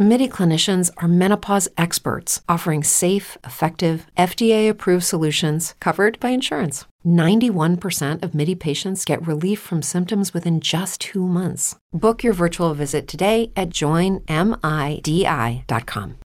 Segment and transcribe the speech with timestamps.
[0.00, 6.84] MIDI clinicians are menopause experts offering safe, effective, FDA approved solutions covered by insurance.
[7.04, 11.74] 91% of MIDI patients get relief from symptoms within just two months.
[11.92, 14.28] Book your virtual visit today at joinmidi.com.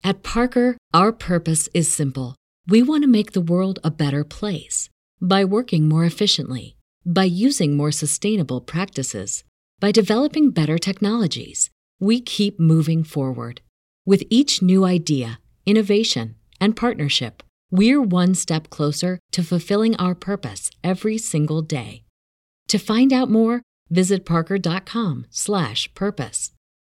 [0.03, 2.37] At Parker, our purpose is simple.
[2.67, 4.89] We want to make the world a better place
[5.21, 9.45] by working more efficiently, by using more sustainable practices,
[9.81, 11.69] by developing better technologies.
[12.01, 13.61] We keep moving forward.
[14.07, 20.71] With each new idea, innovation, and partnership, we're one step closer to fulfilling our purpose
[20.83, 22.05] every single day.
[22.69, 26.53] To find out more, visit parker.com/purpose.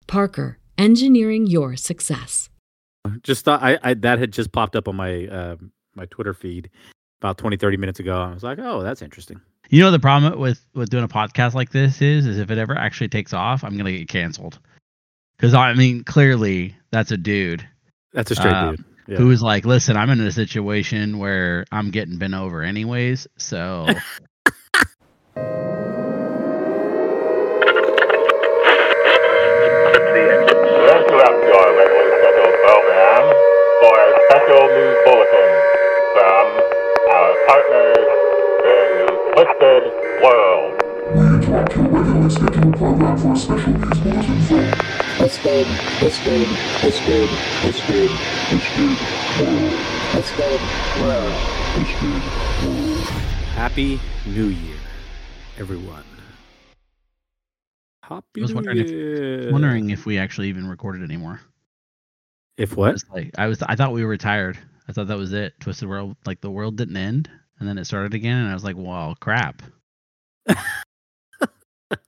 [0.08, 2.50] Parker, engineering your success.
[3.22, 5.58] Just thought I, I that had just popped up on my uh,
[5.96, 6.72] my Twitter feed
[7.22, 8.20] about 20, 30 minutes ago.
[8.20, 9.42] I was like, oh, that's interesting.
[9.70, 12.58] You know the problem with with doing a podcast like this is is if it
[12.58, 14.60] ever actually takes off, I'm gonna get canceled.
[15.38, 17.68] Because I mean, clearly that's a dude.
[18.14, 18.86] That's a straight uh, dude.
[19.08, 19.18] Yeah.
[19.18, 23.88] Who is like, listen, I'm in a situation where I'm getting bent over anyways, so
[41.56, 45.16] Interrupt your regularly scheduled program for a special news bulletin from our partners in the
[45.16, 45.66] Twisted World.
[45.66, 47.30] We interrupt your regularly scheduled program for a special news bulletin from Twisted, Twisted, Twisted,
[47.62, 48.10] Twisted,
[48.52, 48.92] Twisted
[49.40, 49.74] World.
[50.12, 50.62] Twisted
[51.02, 51.34] World.
[51.76, 52.12] Twisted
[52.66, 53.08] World.
[53.56, 54.76] Happy New Year,
[55.58, 56.04] everyone.
[58.04, 59.52] Happy I was New wondering if- Year.
[59.54, 61.40] wondering if we actually even recorded anymore.
[62.58, 62.92] if I what?
[62.94, 64.58] was like, I was, I thought we were retired.
[64.90, 65.54] I thought that was it.
[65.62, 68.64] Twisted World, like the world didn't end, and then it started again, and I was
[68.66, 69.62] like, well, crap.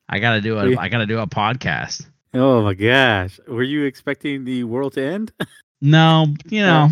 [0.09, 2.05] I gotta do a, I gotta do a podcast.
[2.33, 5.31] Oh my gosh, were you expecting the world to end?
[5.79, 6.89] No, you know,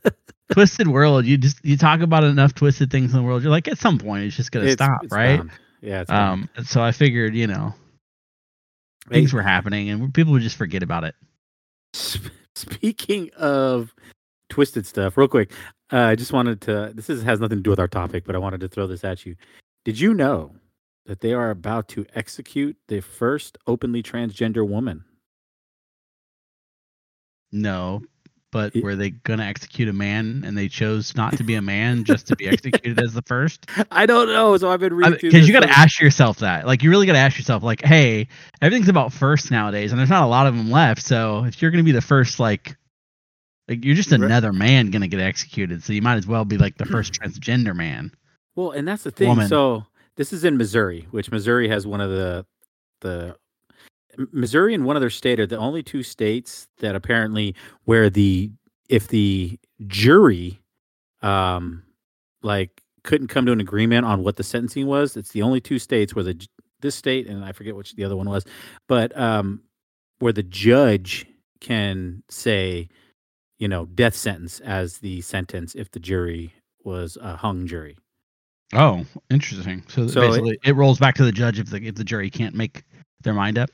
[0.52, 1.26] twisted world.
[1.26, 3.42] You just you talk about enough twisted things in the world.
[3.42, 5.36] You're like, at some point, it's just gonna It's- stop, it's right?
[5.36, 5.50] bound.
[5.82, 6.00] Yeah.
[6.00, 6.10] It's.
[6.10, 7.74] Um, so I figured, you know,
[9.10, 11.14] things were happening, and people would just forget about it.
[12.54, 13.94] Speaking of
[14.48, 15.50] twisted stuff, real quick,
[15.92, 16.92] uh, I just wanted to.
[16.94, 19.04] This is, has nothing to do with our topic, but I wanted to throw this
[19.04, 19.36] at you.
[19.84, 20.54] Did you know
[21.06, 25.04] that they are about to execute the first openly transgender woman?
[27.50, 28.02] No,
[28.50, 32.04] but were they gonna execute a man, and they chose not to be a man
[32.04, 33.66] just to be executed as the first?
[33.90, 34.56] I don't know.
[34.56, 36.66] So I've been reading Because you got to ask yourself that.
[36.66, 38.28] Like, you really got to ask yourself, like, hey,
[38.60, 41.02] everything's about first nowadays, and there's not a lot of them left.
[41.02, 42.76] So if you're gonna be the first, like,
[43.68, 44.20] like you're just Right.
[44.20, 45.82] another man gonna get executed.
[45.82, 48.12] So you might as well be like the first transgender man.
[48.54, 49.28] Well, and that's the thing.
[49.28, 49.48] Woman.
[49.48, 49.86] So
[50.16, 52.46] this is in Missouri, which Missouri has one of the
[53.00, 53.36] the
[54.30, 58.50] Missouri and one other state are the only two states that apparently where the
[58.88, 60.60] if the jury
[61.22, 61.82] um
[62.42, 65.78] like couldn't come to an agreement on what the sentencing was, it's the only two
[65.78, 66.46] states where the
[66.80, 68.44] this state and I forget which the other one was,
[68.88, 69.62] but um
[70.18, 71.26] where the judge
[71.60, 72.88] can say
[73.58, 76.52] you know death sentence as the sentence if the jury
[76.84, 77.96] was a hung jury.
[78.72, 79.82] Oh, interesting.
[79.88, 82.54] So, So basically, it, rolls back to the judge if the if the jury can't
[82.54, 82.84] make
[83.22, 83.70] their mind up.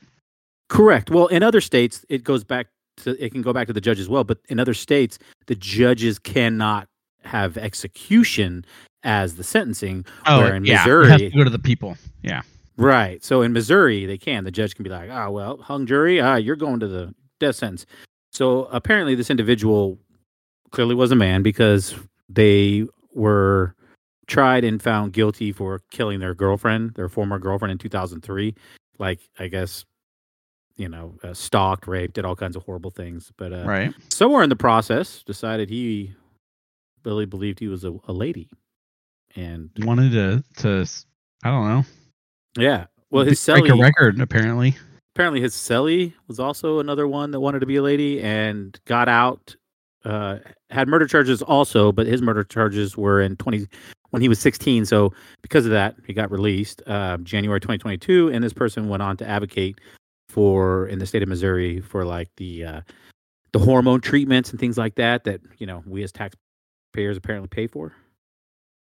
[0.67, 1.09] Correct.
[1.09, 2.67] Well, in other states, it goes back
[2.97, 4.23] to it can go back to the judge as well.
[4.23, 5.17] But in other states,
[5.47, 6.87] the judges cannot
[7.23, 8.65] have execution
[9.03, 10.05] as the sentencing.
[10.25, 11.97] where in Oh, yeah, it has Missouri, to go to the people.
[12.21, 12.41] Yeah.
[12.77, 13.23] right?
[13.23, 14.43] So in Missouri, they can.
[14.43, 17.55] The judge can be like, "Ah, well, hung jury, ah, you're going to the death
[17.55, 17.85] sentence."
[18.31, 19.97] So apparently, this individual
[20.71, 21.95] clearly was a man because
[22.27, 23.75] they were
[24.29, 28.55] tried and found guilty for killing their girlfriend, their former girlfriend in 2003.
[28.97, 29.85] Like, I guess,
[30.77, 33.31] you know, uh, stalked, raped, did all kinds of horrible things.
[33.37, 33.93] But uh, Right.
[34.09, 36.13] somewhere in the process, decided he
[37.03, 38.49] really believed he was a, a lady.
[39.35, 40.85] And Wanted to to
[41.43, 41.83] I don't know.
[42.57, 44.75] yeah, well, his break a record apparently.
[45.15, 49.07] apparently his cellie was also another one that wanted to be a lady and got
[49.07, 49.55] out.
[50.03, 50.39] Uh,
[50.71, 53.67] had murder charges also, but his murder charges were in 20
[54.11, 54.85] when he was 16.
[54.85, 58.29] So because of that, he got released uh, January 2022.
[58.29, 59.79] And this person went on to advocate
[60.29, 62.81] for in the state of Missouri for like the uh,
[63.51, 67.67] the hormone treatments and things like that that you know we as taxpayers apparently pay
[67.67, 67.93] for.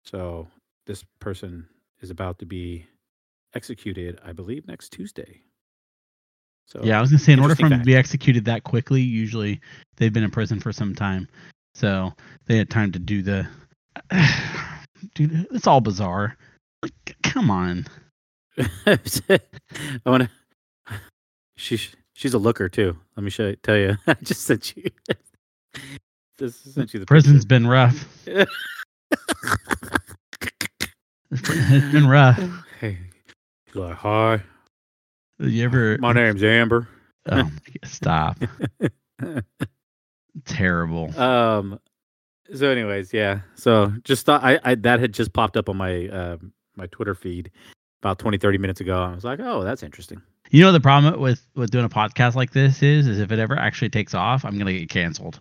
[0.04, 0.48] So
[0.86, 1.68] this person
[2.02, 2.86] is about to be
[3.54, 5.42] executed, I believe, next Tuesday.
[6.66, 9.02] So Yeah, I was gonna say in order for him to be executed that quickly,
[9.02, 9.62] usually
[9.96, 11.28] they've been in prison for some time,
[11.76, 12.12] so
[12.46, 13.48] they had time to do the.
[15.16, 16.38] Dude, it's all bizarre.
[16.84, 17.86] Like, come on.
[18.86, 18.98] I
[20.06, 20.30] want to.
[21.58, 22.98] She's she's a looker too.
[23.16, 23.98] Let me show you, tell you.
[24.08, 24.84] I just sent you.
[26.40, 28.06] Just sent you the Prison's been rough.
[30.40, 30.92] picture.
[31.32, 32.40] It's been rough.
[32.80, 33.00] Hey,
[33.66, 34.44] he's like, hi,
[35.40, 35.98] You ever?
[35.98, 36.88] my name's Amber.
[37.28, 37.50] Oh,
[37.84, 38.38] stop!
[40.46, 41.20] Terrible.
[41.20, 41.80] Um.
[42.54, 43.42] So, anyways, yeah.
[43.56, 47.16] So, just thought I, I that had just popped up on my um my Twitter
[47.16, 47.52] feed
[48.02, 49.02] about 20, 30 minutes ago.
[49.02, 50.22] I was like, oh, that's interesting.
[50.52, 53.40] You know the problem with with doing a podcast like this is, is if it
[53.40, 55.40] ever actually takes off, I'm gonna get canceled.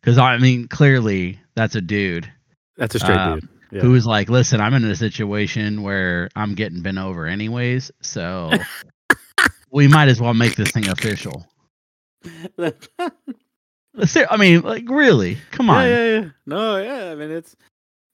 [0.00, 2.30] Because I mean, clearly that's a dude
[2.76, 3.48] That's a straight Uh, dude.
[3.72, 3.80] Yeah.
[3.82, 8.50] who was like, "Listen, I'm in a situation where I'm getting bent over anyways, so
[9.70, 11.46] we might as well make this thing official."
[14.30, 15.38] I mean, like, really?
[15.50, 15.86] Come on.
[15.86, 16.28] yeah, yeah.
[16.46, 17.10] No, yeah.
[17.10, 17.56] I mean, it's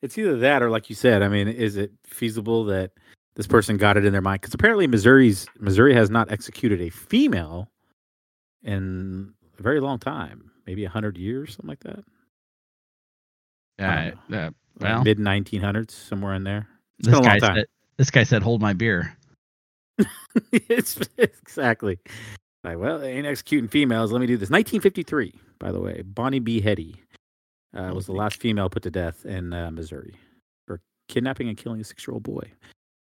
[0.02, 2.92] it's either that or, like you said, I mean, is it feasible that
[3.34, 4.40] this person got it in their mind?
[4.40, 7.70] Because apparently, Missouri's Missouri has not executed a female
[8.62, 12.04] in a very long time, maybe a hundred years, something like that.
[13.78, 14.50] Yeah, uh,
[14.80, 16.66] well, mid 1900s, somewhere in there.
[16.98, 17.56] this been a long guy time.
[17.56, 17.66] said,
[17.96, 19.16] "This guy said, hold my beer."
[20.52, 21.98] it's exactly
[22.66, 24.12] like, well, they ain't executing females.
[24.12, 24.50] Let me do this.
[24.50, 26.60] 1953, by the way, Bonnie B.
[26.60, 26.96] Heady
[27.74, 30.14] uh, was the last female put to death in uh, Missouri
[30.66, 32.50] for kidnapping and killing a six-year-old boy.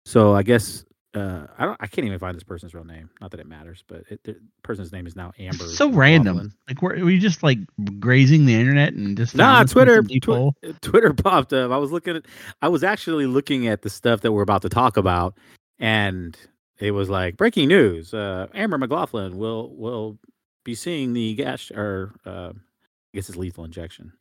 [0.07, 0.85] So I guess
[1.15, 1.77] uh, I don't.
[1.81, 3.09] I can't even find this person's real name.
[3.21, 5.65] Not that it matters, but it, the person's name is now Amber.
[5.65, 6.53] so random.
[6.69, 7.59] Like, were, were you just like
[8.01, 10.03] grazing the internet and just Nah, Twitter.
[10.03, 10.57] Twi- hole?
[10.81, 11.71] Twitter popped up.
[11.71, 12.25] I was looking at.
[12.63, 15.39] I was actually looking at the stuff that we're about to talk about,
[15.79, 16.37] and
[16.79, 18.13] it was like breaking news.
[18.15, 20.19] Uh, Amber McLaughlin will will
[20.65, 24.13] be seeing the gas or uh, I guess it's lethal injection.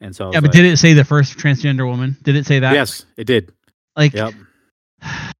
[0.00, 2.16] And so Yeah, but did it say the first transgender woman?
[2.22, 2.74] Did it say that?
[2.74, 3.52] Yes, it did.
[3.96, 4.34] Like, Yep.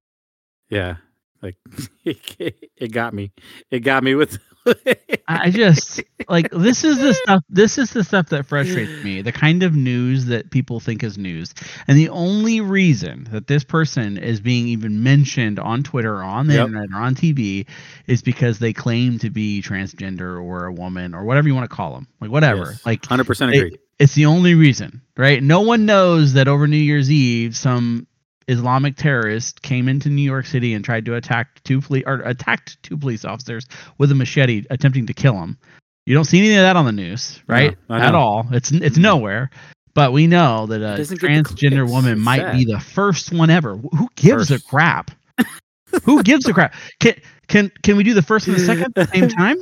[0.69, 0.97] Yeah.
[1.41, 1.55] Like
[2.03, 3.31] it got me.
[3.71, 4.39] It got me with.
[5.27, 7.43] I just like this is the stuff.
[7.49, 9.21] This is the stuff that frustrates me.
[9.21, 11.53] The kind of news that people think is news,
[11.87, 16.47] and the only reason that this person is being even mentioned on Twitter or on
[16.47, 16.67] the Yep.
[16.67, 17.67] internet or on TV
[18.07, 21.75] is because they claim to be transgender or a woman or whatever you want to
[21.75, 22.75] call them, like whatever.
[22.85, 23.79] Like hundred percent it- agreed.
[23.99, 25.41] it's the only reason, right?
[25.43, 28.07] No one knows that over New Year's Eve, some
[28.47, 32.81] Islamic terrorist came into New York City and tried to attack two police or attacked
[32.83, 33.65] two police officers
[33.97, 35.57] with a machete, attempting to kill them.
[36.05, 37.77] You don't see any of that on the news, right?
[37.89, 38.47] I At all.
[38.51, 39.49] It's it's nowhere.
[39.93, 43.49] But we know that a doesn't get the transgender woman might be the first one
[43.49, 43.75] ever.
[43.75, 45.11] Who gives a crap?
[46.03, 46.75] Who gives a crap?
[46.99, 47.15] Can
[47.47, 49.57] can can we do the first and the second at the same time?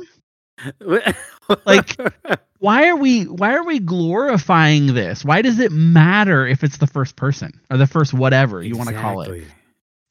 [1.64, 1.96] Like,
[2.58, 5.24] why are we why are we glorifying this?
[5.24, 8.90] Why does it matter if it's the first person or the first whatever you want
[8.90, 9.44] to call it.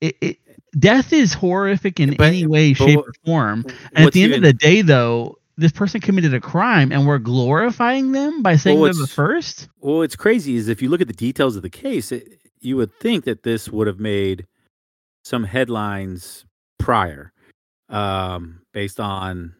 [0.01, 0.37] It, it
[0.77, 3.65] death is horrific in But- any way shape or form.
[3.93, 7.07] And at the end even- of the day though this person committed a crime and
[7.07, 9.69] we're glorifying them by saying Well, they're the first?
[9.79, 12.75] Well, it's crazy is if you look at the details of the case, it, you
[12.75, 14.47] would think that this would have made
[15.23, 16.43] some headlines
[16.77, 17.31] prior,
[17.87, 19.55] um, based on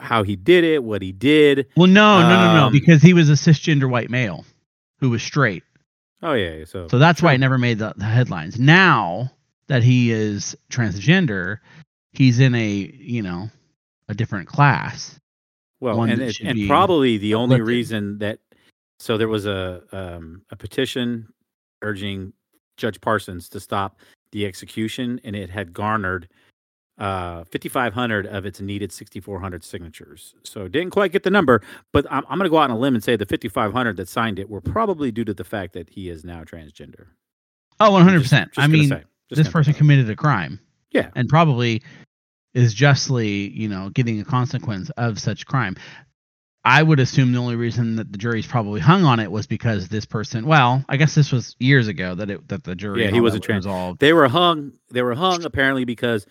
[0.00, 1.66] how he did it, what he did.
[1.76, 4.44] well no no no no Um, because he was a cisgender white male
[4.98, 5.62] who was straight.
[6.22, 8.58] Oh yeah, so so that's why it never made the, the headlines.
[8.58, 9.30] Now
[9.68, 11.58] that he is transgender
[12.12, 13.48] he's in a you know
[14.08, 15.18] a different class.
[15.80, 18.40] Well, and it, and probably the only reason that
[18.98, 21.28] so there was a um, a petition
[21.82, 22.32] urging
[22.76, 24.00] Judge Parsons to stop
[24.32, 26.28] the execution, and it had garnered
[26.98, 30.34] uh 5500 of its needed 6400 signatures.
[30.42, 31.62] So didn't quite get the number
[31.92, 34.08] but i'm, I'm going to go out on a limb and say the 5500 that
[34.08, 37.06] signed it were probably due to the fact that he is now transgender.
[37.80, 39.04] Oh 100% Just- just i mean say.
[39.30, 40.58] This person it committed a crime.
[40.90, 41.10] Yeah.
[41.14, 41.82] and probably
[42.54, 45.76] is justly you know getting a consequence of such crime.
[46.64, 49.88] I would assume the only reason that the jury's probably hung on it was because
[49.88, 53.10] this person well i guess this was years ago that it that the jury Yeah,
[53.10, 54.00] he wasn't that trans- resolved.
[54.00, 56.26] They were hung they were hung apparently because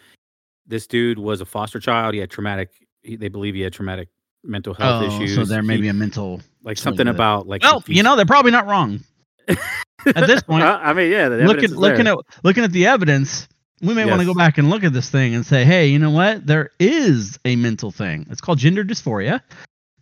[0.68, 2.70] this dude was a foster child he had traumatic
[3.04, 4.10] he, they believe he had traumatic
[4.44, 5.36] mental health oh issues.
[5.36, 8.04] so there may He- be a mental like something something that- about like well you
[8.04, 9.02] know they're probably not wrong.
[9.48, 13.48] At this point, i mean yeah the looking evidence looking at looking at the evidence
[13.82, 16.00] we may want to go back and look at this thing and say hey you
[16.00, 16.46] know what?
[16.48, 18.26] There is a mental thing.
[18.32, 19.42] It's called gender dysphoria.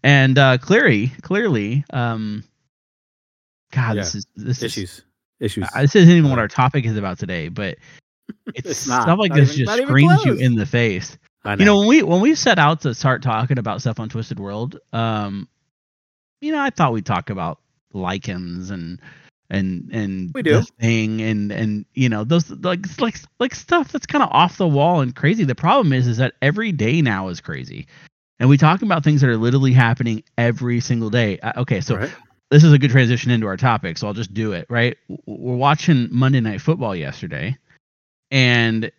[0.03, 2.43] And uh clearly clearly um
[3.71, 5.01] god this is this is issues.
[5.39, 5.67] Issues.
[5.75, 7.77] Uh, this isn't even what our topic is about today but
[8.53, 9.03] it's, It's not.
[9.03, 11.51] stuff like Not this even- just screams you in the face know.
[11.59, 14.39] You know, when we when we set out to start talking about stuff on Twisted
[14.39, 15.47] World, um,
[16.41, 17.59] you know, I thought we'd talk about
[17.93, 18.99] lichens and
[19.51, 20.63] and and We do.
[20.81, 24.67] thing and and you know those like like like stuff that's kind of off the
[24.67, 25.43] wall and crazy.
[25.43, 27.85] The problem is is that every day now is crazy,
[28.39, 31.37] and we talk about things that are literally happening every single day.
[31.39, 32.11] Uh, okay, so Right.
[32.49, 34.65] this is a good transition into our topic, so I'll just do it.
[34.67, 37.55] Right, we're watching Monday Night Football yesterday,
[38.35, 38.91] and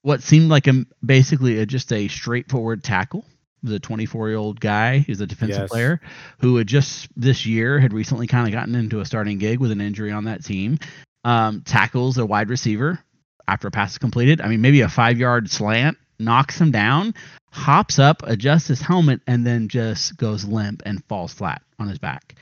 [0.00, 3.24] what seemed like a basically a, just a straightforward tackle.
[3.62, 5.68] The 24 year old guy, who's a defensive Yes.
[5.68, 6.00] player,
[6.38, 9.70] who had just this year had recently kind of gotten into a starting gig with
[9.70, 10.78] an injury on that team,
[11.24, 12.98] um, tackles a wide receiver
[13.46, 14.40] after a pass is completed.
[14.40, 17.12] I mean, maybe a five yard slant knocks him down,
[17.52, 21.98] hops up, adjusts his helmet, and then just goes limp and falls flat on his
[21.98, 22.36] back.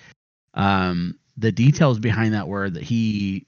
[0.54, 3.44] Um, the details behind that were that he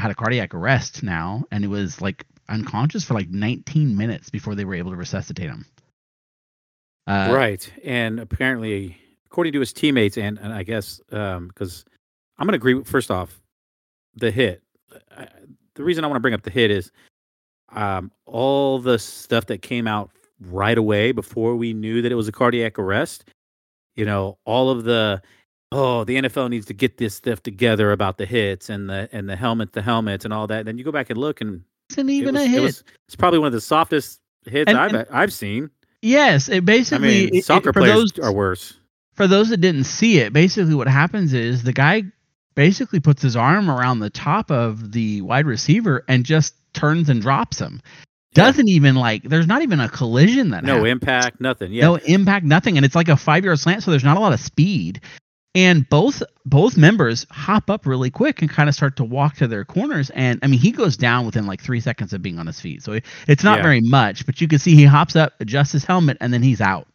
[0.00, 4.54] had a cardiac arrest now, and he was like unconscious for like 19 minutes before
[4.54, 5.64] they were able to resuscitate him.
[7.06, 7.72] Uh, right.
[7.84, 11.84] And apparently, according to his teammates, and, and I guess because
[12.38, 12.74] I'm going to agree.
[12.74, 13.40] with- First off,
[14.14, 14.62] the hit.
[15.16, 15.28] I,
[15.74, 16.90] the reason I want to bring up the hit is
[17.72, 22.28] um, all the stuff that came out right away before we knew that it was
[22.28, 23.24] a cardiac arrest.
[23.96, 25.22] You know, all of the
[25.72, 29.28] oh, the NFL needs to get this stuff together about the hits and the and
[29.28, 30.64] the helmet, the helmets, and all that.
[30.64, 32.62] Then you go back and look, and Isn't it even was- a it hit.
[32.62, 35.70] was- it's probably one of the softest hits And- I've and- I've seen.
[36.02, 37.08] yes, it basically.
[37.08, 38.74] I mean, it- it- soccer players those are worse.
[39.14, 42.04] for those that didn't see it, basically what happens is the guy
[42.56, 47.22] basically puts his arm around the top of the wide receiver and just turns and
[47.22, 47.80] drops him.
[48.34, 50.90] Doesn't even like there's not even a collision that No happens.
[50.92, 51.72] impact, nothing.
[51.72, 51.84] Yeah.
[51.86, 54.32] no impact, nothing, and it's like a five yard slant, so there's not a lot
[54.32, 55.00] of speed.
[55.54, 59.48] And both both members hop up really quick and kind of start to walk to
[59.48, 60.10] their corners.
[60.10, 62.82] And I mean, he goes down within like three seconds of being on his feet,
[62.82, 63.62] so it's not Yeah.
[63.62, 64.26] very much.
[64.26, 66.86] But you can see he hops up, adjusts his helmet, and then he's out.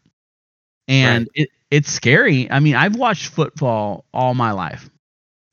[0.87, 2.49] And it it's scary.
[2.51, 4.89] I mean, I've watched football all my life,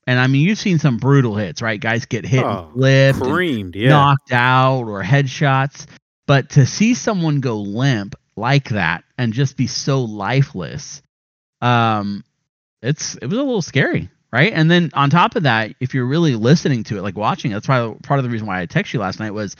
[0.07, 1.79] and I mean, you've seen some brutal hits, right?
[1.79, 3.89] Guys get hit, Oh, and flipped, and Yeah.
[3.89, 5.87] knocked out or headshots.
[6.27, 11.01] But to see someone go limp like that and just be so lifeless,
[11.61, 12.23] um,
[12.83, 14.53] it's it was a little scary, right?
[14.53, 17.55] And then on top of that, if you're really listening to it, like watching, it,
[17.55, 19.55] that's probably part of the reason why I texted you last night was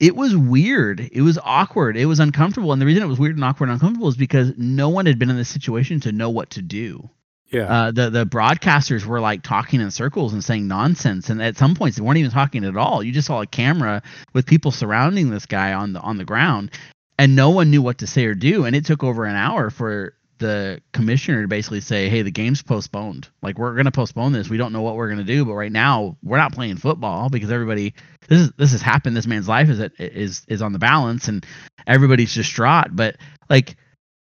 [0.00, 1.00] it was weird.
[1.00, 1.96] It was awkward.
[1.96, 2.72] It was uncomfortable.
[2.72, 5.18] And the reason it was weird and awkward and uncomfortable is because no one had
[5.18, 7.10] been in this situation to know what to do
[7.50, 7.62] yeah.
[7.62, 11.74] uh, the the broadcasters were like talking in circles and saying nonsense, and at some
[11.74, 13.02] points they weren't even talking at all.
[13.02, 16.70] You just saw a camera with people surrounding this guy on the on the ground,
[17.18, 18.64] and no one knew what to say or do.
[18.64, 22.62] And it took over an hour for the commissioner to basically say, "Hey, the game's
[22.62, 23.28] postponed.
[23.42, 24.48] Like we're gonna postpone this.
[24.48, 27.50] We don't know what we're gonna do, but right now we're not playing football because
[27.50, 27.94] everybody
[28.28, 29.16] this is this has happened.
[29.16, 31.44] This man's life is is is on the balance, and
[31.86, 32.88] everybody's distraught.
[32.94, 33.16] But
[33.48, 33.76] like."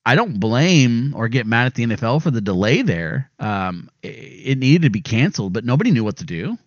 [0.07, 3.31] I don't blame or get mad at the NFL for the delay there.
[3.39, 6.59] Um, it, it needed to be canceled, but nobody knew what to do.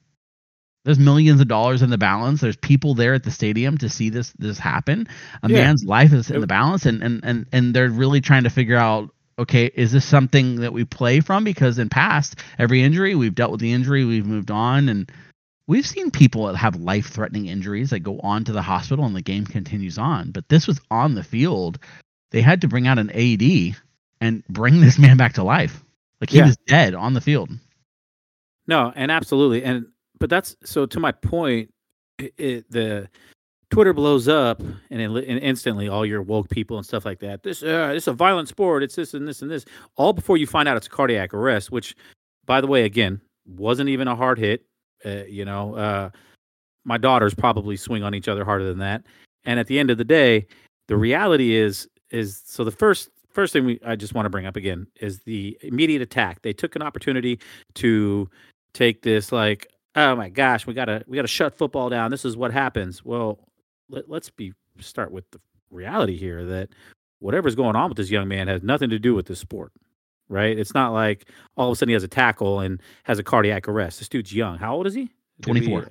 [0.86, 2.41] There's millions of dollars in the balance.
[2.41, 5.08] There's people there at the stadium to see this this happen.
[5.44, 5.65] A Yeah.
[5.65, 8.75] man's life is in the balance, and and and and they're really trying to figure
[8.77, 9.12] out.
[9.39, 11.44] Okay, is this something that we play from?
[11.44, 15.12] Because in past, every injury we've dealt with the injury, we've moved on, and
[15.67, 19.22] we've seen people that have life-threatening injuries that go on to the hospital, and the
[19.22, 20.32] game continues on.
[20.32, 21.79] But this was on the field
[22.32, 23.75] they had to bring out an AED
[24.20, 25.84] and bring this man back to life.
[26.20, 26.48] Like he Yeah.
[26.48, 27.51] was dead on the field.
[28.67, 29.86] No, and absolutely, and
[30.20, 31.74] but that's so to my point.
[32.20, 33.10] It, it, the
[33.69, 37.43] Twitter blows up, and, it, and instantly all your woke people and stuff like that.
[37.43, 38.81] This, uh, this is a violent sport.
[38.81, 39.65] It's this and this and this.
[39.97, 41.95] All before you find out it's cardiac arrest, which,
[42.45, 44.65] by the way, again, wasn't even a hard hit.
[45.05, 46.09] Uh, you know, uh,
[46.86, 49.03] my daughters probably swing on each other harder than that.
[49.43, 50.47] And at the end of the day,
[50.88, 54.45] the reality is is so the first first thing we I just want to bring
[54.45, 56.41] up again is the immediate attack.
[56.41, 57.39] They took an opportunity
[57.75, 58.29] to
[58.74, 62.38] take this like oh my gosh we gotta we gotta shut football down this is
[62.38, 63.39] what happens well
[63.89, 65.39] let, let's be start with the
[65.72, 66.70] reality here that
[67.20, 69.72] whatever's going on with this young man has nothing to do with this sport
[70.29, 73.24] right it's not like all of a sudden he has a tackle and has a
[73.24, 75.10] cardiac arrest this dude's young how old is he
[75.41, 75.82] 24.
[75.82, 75.86] uh,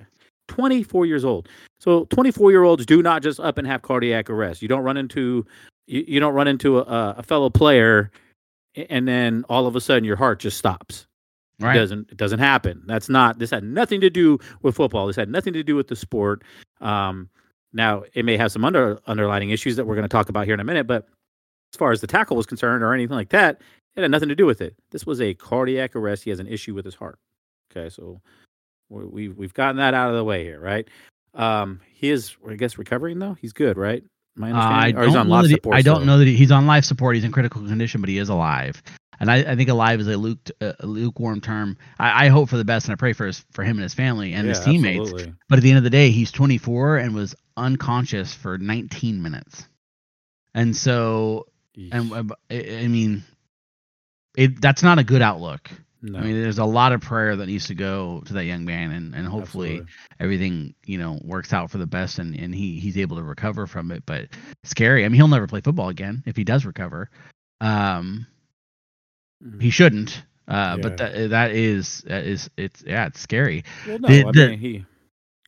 [0.47, 1.49] 24 years old
[1.79, 4.97] so 24 year olds do not just up and have cardiac arrest you don't run
[4.97, 5.45] into
[5.87, 8.09] you, you don't run into a, a fellow player
[8.89, 11.07] and then all of a sudden your heart just stops
[11.59, 11.75] Right.
[11.75, 12.83] it doesn't it doesn't happen.
[12.85, 15.07] That's not this had nothing to do with football.
[15.07, 16.43] This had nothing to do with the sport.
[16.81, 17.29] Um,
[17.73, 20.53] now it may have some under underlining issues that we're going to talk about here
[20.53, 21.07] in a minute, but
[21.73, 23.61] as far as the tackle was concerned or anything like that,
[23.95, 24.75] it had nothing to do with it.
[24.91, 26.23] This was a cardiac arrest.
[26.23, 27.17] He has an issue with his heart.
[27.71, 28.21] Okay, so
[28.89, 30.87] we- we've we've gotten that out of the way here, right?
[31.33, 33.33] Um, he is, I guess, recovering though.
[33.33, 34.03] He's good, right?
[34.35, 35.75] My Uh, I or he's don't on know life support.
[35.75, 36.05] I don't still?
[36.05, 37.15] know that he- he's on life support.
[37.15, 38.81] He's in critical condition, but he is alive.
[39.19, 41.77] And I, I think alive is a, luke, a lukewarm term.
[41.97, 43.93] I, I hope for the best, and I pray for his, for him and his
[43.93, 45.09] family and his teammates.
[45.09, 45.33] absolutely.
[45.49, 49.67] But at the end of the day, he's 24 and was unconscious for 19 minutes.
[50.53, 51.47] And so,
[51.91, 53.23] and uh, I I mean,
[54.35, 55.69] it that's not a good outlook.
[56.01, 58.65] no, I mean, there's a lot of prayer that needs to go to that young
[58.65, 59.93] man, and, and hopefully absolutely.
[60.19, 63.67] everything you know works out for the best, and, and he he's able to recover
[63.67, 64.03] from it.
[64.05, 64.29] But
[64.63, 65.05] scary.
[65.05, 67.09] I mean, he'll never play football again if he does recover.
[67.61, 68.25] Um,
[69.43, 69.61] Mhm.
[69.61, 70.23] he shouldn't.
[70.47, 73.63] Uh, but that that is that is it's yeah, it's scary.
[73.85, 74.85] Well, no, the- I the- mean, he.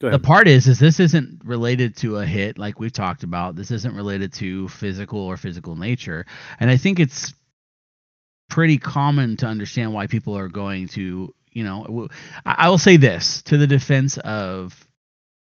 [0.01, 3.57] The part is, is this isn't related to a hit like we've talked about.
[3.57, 6.25] This isn't related to physical or physical nature,
[6.61, 7.33] and I think it's
[8.49, 12.07] pretty common to understand why people are going to, you know,
[12.45, 14.87] I will say this to the defense of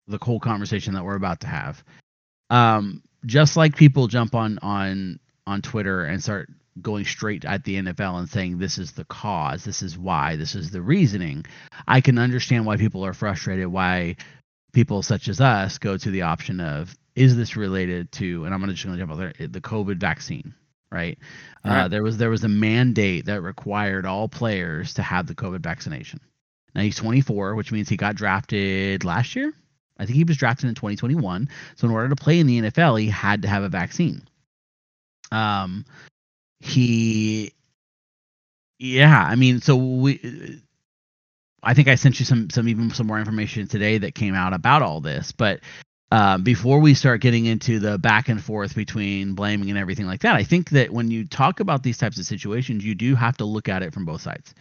[0.07, 1.83] the whole conversation that we're about to have.
[2.49, 6.49] Um, just like people jump on on on Twitter and start
[6.83, 10.55] going straight at the NFL and saying this is the cause, this is why, this
[10.55, 11.47] is the reasoning.
[11.87, 14.17] I can understand why people are frustrated, why
[14.73, 18.59] people such as us go to the option of is this related to and i'm
[18.61, 20.53] going to just going to jump out there the covid vaccine
[20.91, 21.19] right?
[21.65, 21.89] Uh, Right.
[21.91, 26.21] there was there was a mandate that required all players to have the covid vaccination.
[26.75, 29.53] Now he's 24 which means he got drafted last year.
[29.99, 33.01] I think he was drafted in 2021 so in order to play in the nfl
[33.01, 34.23] he had to have a vaccine.
[35.33, 35.85] Um
[36.65, 37.53] he
[38.79, 40.61] yeah i mean so we
[41.65, 44.53] I think I sent you some some even some more information today that came out
[44.53, 45.33] about all this.
[45.33, 45.61] But
[46.13, 50.21] uh, before we start getting into the back and forth between blaming and everything like
[50.21, 53.37] that, I think that when you talk about these types of situations, you do have
[53.39, 54.55] to look at it from both sides.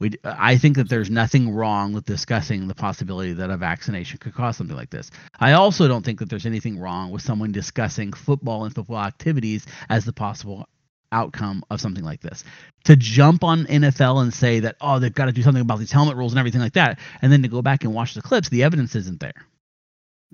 [0.00, 4.34] We, I think that there's nothing wrong with discussing the possibility that a vaccination could
[4.34, 5.10] cause something like this.
[5.38, 9.66] I also don't think that there's anything wrong with someone discussing football and football activities
[9.88, 10.68] as the possible
[11.14, 12.44] outcome of something like this
[12.84, 15.92] to jump on NFL and say that oh they've got to do something about these
[15.92, 18.48] helmet rules and everything like that, and then to go back and watch the clips,
[18.48, 19.46] the evidence isn't there.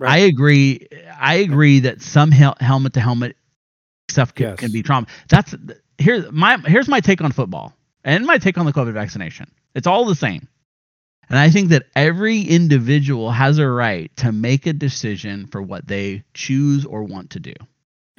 [0.03, 0.87] I agree.
[1.19, 3.37] I agree that some hel- helmet to helmet
[4.09, 4.59] stuff can, Yes.
[4.59, 5.07] can be trauma.
[5.29, 5.53] That's
[5.97, 9.49] here's my here's my take on football and my take on the COVID vaccination.
[9.75, 10.47] It's all the same.
[11.29, 15.87] And I think that every individual has a right to make a decision for what
[15.87, 17.53] they choose or want to do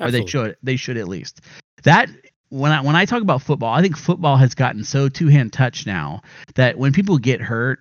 [0.00, 1.40] or they should they should at least
[1.82, 2.08] that
[2.52, 5.54] when I when I talk about football, I think football has gotten so two hand
[5.54, 6.20] touch now
[6.54, 7.78] that when people get hurt,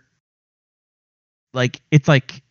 [1.53, 2.41] like it's like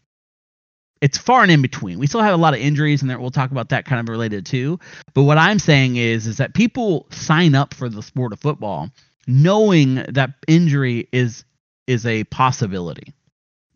[1.00, 1.98] it's far and in between.
[1.98, 4.44] We still have a lot of injuries, and we'll talk about that kind of related
[4.44, 4.78] too.
[5.14, 8.90] But what I'm saying is, is that people sign up for the sport of football
[9.26, 11.44] knowing that injury is
[11.86, 13.14] is a possibility,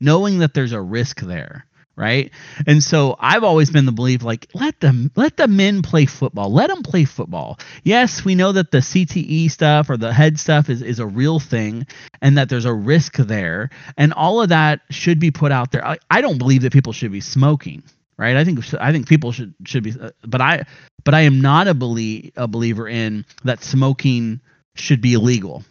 [0.00, 1.64] knowing that there's a risk there,
[1.96, 2.30] right?
[2.66, 6.52] And so I've always been the belief like let them let the men play football.
[6.52, 7.59] Let them play football.
[7.83, 11.38] Yes, we know that the CTE stuff or the head stuff is is a real
[11.38, 11.87] thing
[12.20, 15.87] and that there's a risk there and all of that should be put out there.
[15.87, 17.83] I, I don't believe that people should be smoking,
[18.16, 18.37] right?
[18.37, 20.64] I think I think people should should be uh, but I
[21.04, 24.40] but I am not a believe a believer in that smoking
[24.74, 25.64] should be illegal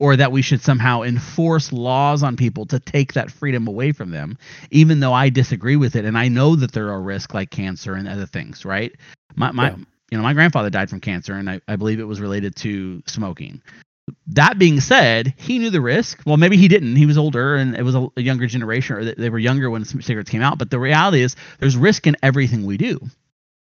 [0.00, 4.10] or that we should somehow enforce laws on people to take that freedom away from
[4.10, 4.38] them,
[4.70, 6.04] even though I disagree with it.
[6.04, 8.92] And I know that there are risks like cancer and other things, right?
[9.34, 9.76] My, my Yeah.
[10.10, 13.02] you know, my grandfather died from cancer and I, I believe it was related to
[13.06, 13.60] smoking.
[14.28, 16.22] That being said, he knew the risk.
[16.24, 16.96] Well, maybe he didn't.
[16.96, 19.68] He was older and it was a, a younger generation or they- they were younger
[19.68, 20.58] when cigarettes came out.
[20.58, 23.00] But the reality is there's risk in everything we do.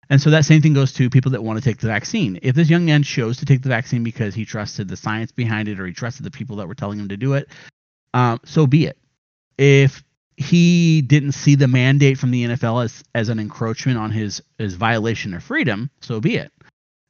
[0.10, 2.40] And so that same thing goes to people that want to take the vaccine.
[2.42, 5.70] If this young man chose to take the vaccine because he trusted the science behind
[5.70, 7.48] it or he trusted the people that were telling him to do it,
[8.14, 8.98] um, so be it.
[9.58, 10.04] If
[10.36, 14.74] he didn't see the mandate from the NFL as, as an encroachment on his, his
[14.74, 16.52] violation of freedom, so be it.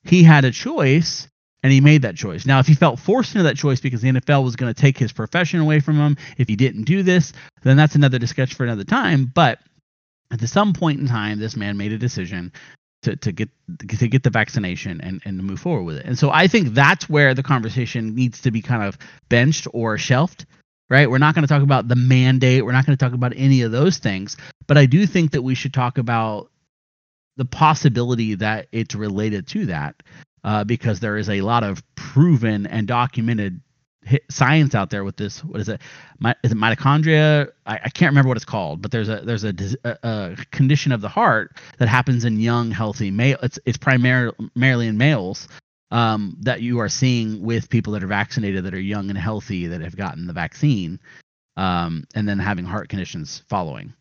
[0.04, 1.28] He had a choice
[1.64, 2.46] and he made that choice.
[2.46, 4.98] Now, if he felt forced into that choice because the NFL was going to take
[4.98, 8.64] his profession away from him, if he didn't do this, then that's another discussion for
[8.64, 9.26] another time.
[9.26, 9.60] But
[10.32, 12.52] at some point in time, this man made a decision
[13.04, 13.50] to, to get
[13.88, 16.06] to get the vaccination and, and move forward with it.
[16.06, 18.98] And so I think that's where the conversation needs to be kind of
[19.30, 20.46] benched or shelved.
[20.90, 21.10] Right?
[21.10, 22.66] We're not going to talk about the mandate.
[22.66, 24.36] We're not going to talk about any of those things.
[24.68, 26.52] But I do think that we should talk about
[27.38, 30.04] the possibility that it's related to that,
[30.44, 33.62] uh, because there is a lot of proven and documented
[34.30, 35.44] science out there with this.
[35.44, 35.82] What is it?
[36.20, 37.50] My, is it mitochondria?
[37.66, 41.02] I, I can't remember what it's called, but there's a there's a, a, condition of
[41.02, 43.38] the heart that happens in young, healthy male.
[43.44, 45.48] It's it's primarily primarily in males
[45.92, 49.68] um, that you are seeing with people that are vaccinated that are young and healthy
[49.68, 51.00] that have gotten the vaccine,
[51.58, 53.94] um, and then having heart conditions following.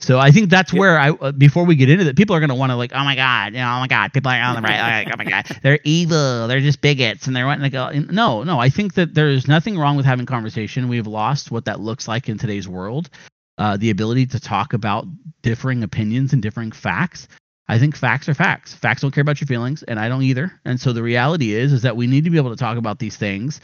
[0.00, 2.50] So I think that's where I uh, before we get into that, people are going
[2.50, 4.54] to want to like, oh my god, you know, oh my god, people are on
[4.54, 7.70] the right, like, oh my god, they're evil, they're just bigots, and they're wanting to
[7.70, 7.90] go.
[8.12, 10.88] No, no, I think that there's nothing wrong with having conversation.
[10.88, 13.10] We've lost what that looks like in today's world,
[13.58, 15.04] uh, the ability to talk about
[15.42, 17.26] differing opinions and differing facts.
[17.66, 18.74] I think facts are facts.
[18.74, 20.52] Facts don't care about your feelings, and I don't either.
[20.64, 23.00] And so the reality is, is that we need to be able to talk about
[23.00, 23.60] these things,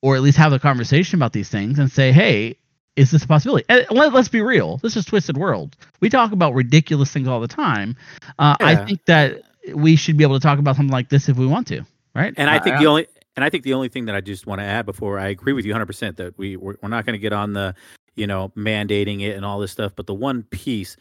[0.00, 2.58] or at least have a conversation about these things, and say, hey,
[2.96, 3.64] is this a possibility?
[3.68, 4.78] And let, us be real.
[4.78, 5.76] This is twisted world.
[6.00, 7.96] We talk about ridiculous things all the time.
[8.38, 8.66] Uh, yeah.
[8.66, 9.42] I think that
[9.74, 11.82] we should be able to talk about something like this if we want to,
[12.14, 12.34] right?
[12.36, 14.46] And I think uh, the only and I think the only thing that I just
[14.46, 17.14] want to add before I agree with you 100% that we we're, we're not going
[17.14, 17.74] to get on the
[18.14, 20.96] you know mandating it and all this stuff, but the one piece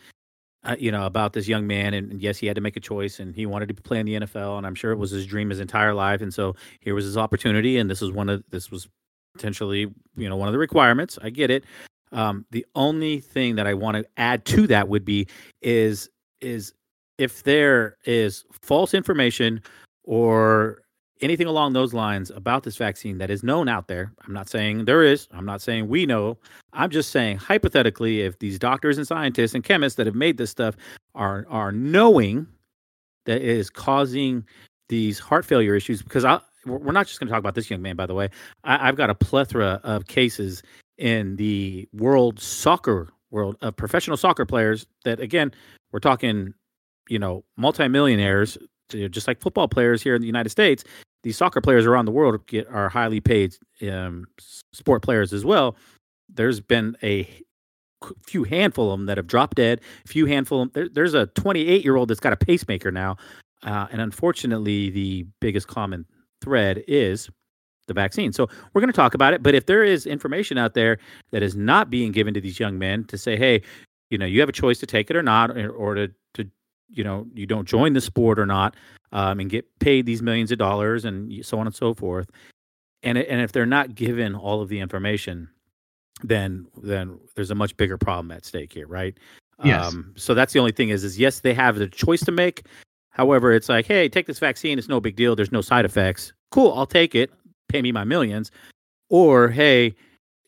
[0.64, 2.80] uh, you know about this young man and, and, yes he had to make a
[2.80, 5.26] choice and he wanted to play in the NFL and I'm sure it was his
[5.26, 8.44] dream his entire life and so here was his opportunity and this was one of
[8.52, 8.88] this was
[9.34, 11.18] potentially you know one of the requirements.
[11.22, 11.64] I get it.
[12.12, 15.28] Um, the only thing that i want to add to that would be
[15.62, 16.10] is
[16.42, 16.74] is
[17.18, 19.62] if there is false information
[20.04, 20.82] or
[21.22, 24.84] anything along those lines about this vaccine that is known out there i'm not saying
[24.84, 26.38] there is i'm not saying we know
[26.74, 30.50] i'm just saying hypothetically if these doctors and scientists and chemists that have made this
[30.50, 30.76] stuff
[31.16, 32.46] are are knowing
[33.26, 34.44] that it is causing
[34.90, 37.82] these heart failure issues because I, we're not just going to talk about this young
[37.82, 38.30] man, by the way.
[38.64, 40.62] I, have got a plethora of cases
[40.98, 45.52] in the world soccer world of professional soccer players that, again,
[45.92, 46.54] we're talking,
[47.10, 48.58] you know, multimillionaires,
[48.90, 50.84] just like football players here in the United States.
[51.24, 53.56] These soccer players around the world get are highly paid
[53.90, 54.26] um,
[54.74, 55.76] sport players as well.
[56.30, 57.28] There's been a
[58.26, 59.82] few handful of them that have dropped dead.
[60.06, 60.68] A few handful.
[60.68, 63.18] There, there's a 28 year old that's got a pacemaker now,
[63.64, 66.06] uh, and unfortunately, the biggest common
[66.42, 67.30] thread is
[67.88, 68.34] the vaccine.
[68.34, 69.44] So we're going to talk about it.
[69.44, 70.98] But if there is information out there
[71.32, 73.62] that is not being given to these young men to say, hey,
[74.10, 76.50] you know, you have a choice to take it or not, or, or to, to,
[76.90, 78.76] you know, you don't join the sport or not,
[79.12, 82.30] um, and get paid these millions of dollars and so on and so forth.
[83.04, 85.50] And and if they're not given all of the information,
[86.24, 89.18] then then there's a much bigger problem at stake here, right?
[89.64, 89.86] Yes.
[89.86, 92.66] Um, so that's the only thing is is yes, they have the choice to make,
[93.12, 94.80] However, it's like, hey, take this vaccine.
[94.80, 95.36] It's no big deal.
[95.36, 96.34] There's no side effects.
[96.50, 97.32] Cool, I'll take it.
[97.68, 98.52] Pay me my millions.
[99.10, 99.96] Or, hey,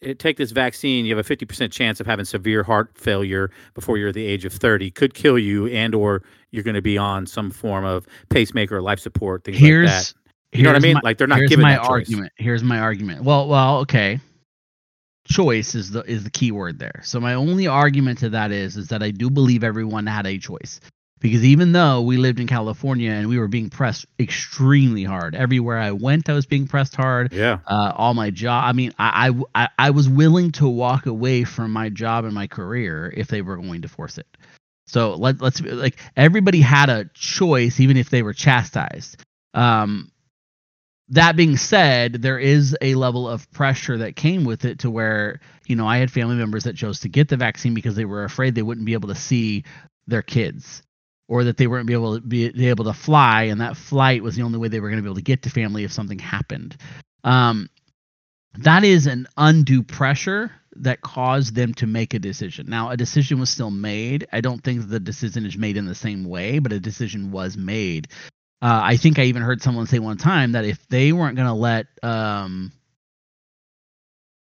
[0.01, 1.05] eh, take this vaccine.
[1.05, 4.53] You have a 50% chance of having severe heart failure before you're the age of
[4.53, 4.91] 30.
[4.91, 8.99] Could kill you, and or you're going to be on some form of pacemaker, life
[8.99, 10.13] support, things here's, like that.
[10.57, 10.93] You know what I mean?
[10.95, 12.31] My, like they're not giving my argument.
[12.37, 12.45] Choice.
[12.45, 13.23] Here's my argument.
[13.23, 14.19] Well, well, okay.
[15.25, 17.01] Choice is the is the key word there.
[17.03, 20.37] So my only argument to that is is that I do believe everyone had a
[20.37, 20.79] choice
[21.23, 25.79] because even though we lived in California and we were being pressed extremely hard, everywhere
[25.79, 27.31] I went, I was being pressed hard.
[27.31, 27.59] Yeah.
[27.65, 28.65] Uh, all my job.
[28.65, 32.47] I mean, I, I I was willing to walk away from my job and my
[32.47, 34.27] career if they were going to force it.
[34.85, 39.15] So let let's be like everybody had a choice, even if they were chastised.
[39.53, 40.11] Um,
[41.07, 45.39] that being said, there is a level of pressure that came with it to where,
[45.67, 48.25] you know, I had family members that chose to get the vaccine because they were
[48.25, 49.63] afraid they wouldn't be able to see
[50.05, 50.83] their kids
[51.33, 54.35] or that they weren't be able to be able to fly, and that flight was
[54.35, 56.19] the only way they were going to be able to get to family if something
[56.19, 56.77] happened.
[57.23, 57.71] Um,
[58.59, 62.67] that is an undue pressure that caused them to make a decision.
[62.69, 64.27] Now, a decision was still made.
[64.31, 67.57] I don't think the decision is made in the same way, but a decision was
[67.57, 68.09] made.
[68.61, 71.47] Uh, I think I even heard someone say one time that if they weren't going
[71.47, 72.71] to let um,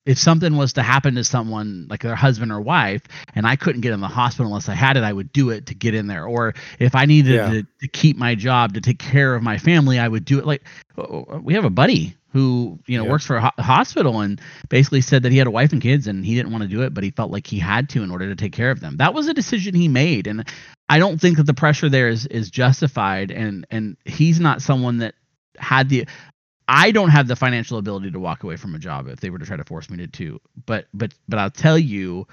[0.05, 3.03] if something was to happen to someone like their husband or wife
[3.35, 5.67] and i couldn't get in the hospital unless i had it i would do it
[5.67, 7.51] to get in there or if i needed yeah.
[7.51, 10.47] to, to, keep my job to take care of my family i would do it
[10.47, 10.63] like
[10.99, 13.11] uh, uh, uh, we have a buddy who you know yeah.
[13.11, 16.07] works for a ho- hospital and basically said that he had a wife and kids
[16.07, 18.11] and he didn't want to do it but he felt like he had to in
[18.11, 20.49] order to take care of them that was a decision he made and
[20.89, 24.99] i don't think that the pressure there is is justified and and he's not someone
[24.99, 25.15] that
[25.59, 26.07] had the
[26.69, 29.39] I don't have the financial ability to walk away from a job if they were
[29.39, 30.41] to try to force me to too.
[30.67, 32.27] But but but I'll tell you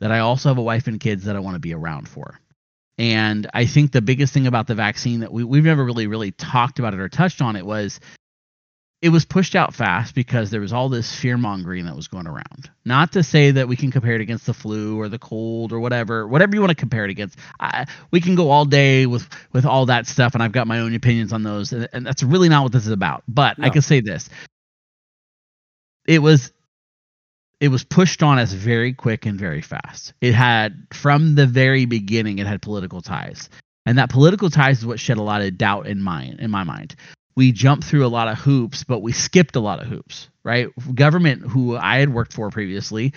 [0.00, 2.40] that I also have a wife and kids that I want to be around for.
[2.98, 6.32] And I think the biggest thing about the vaccine that we, we've never really really
[6.32, 8.00] talked about it or touched on it was
[9.02, 12.26] it was pushed out fast because there was all this fear mongering that was going
[12.26, 12.70] around.
[12.84, 15.80] Not to say that we can compare it against the flu or the cold or
[15.80, 17.38] whatever, whatever you want to compare it against.
[17.58, 20.80] I, we can go all day with with all that stuff, and I've got my
[20.80, 23.22] own opinions on those, and, and that's really not what this is about.
[23.26, 23.66] But no.
[23.66, 24.28] I can say this:
[26.06, 26.52] it was
[27.58, 30.12] it was pushed on us very quick and very fast.
[30.20, 33.48] It had from the very beginning, it had political ties.
[33.86, 36.64] And that political ties is what shed a lot of doubt in mine in my
[36.64, 36.96] mind
[37.40, 40.68] we jumped through a lot of hoops, but we skipped a lot of hoops, right?
[40.94, 43.14] Government, who I had worked for previously,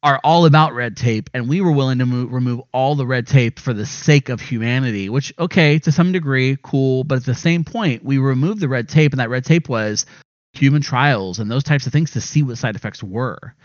[0.00, 3.26] are all about red tape, and we were willing to move, remove all the red
[3.26, 5.08] tape for the sake of humanity.
[5.08, 8.88] Which, okay, to some degree, cool, but at the same point, we removed the red
[8.88, 10.06] tape, and that red tape was
[10.52, 13.56] human trials and those types of things to see what side effects were.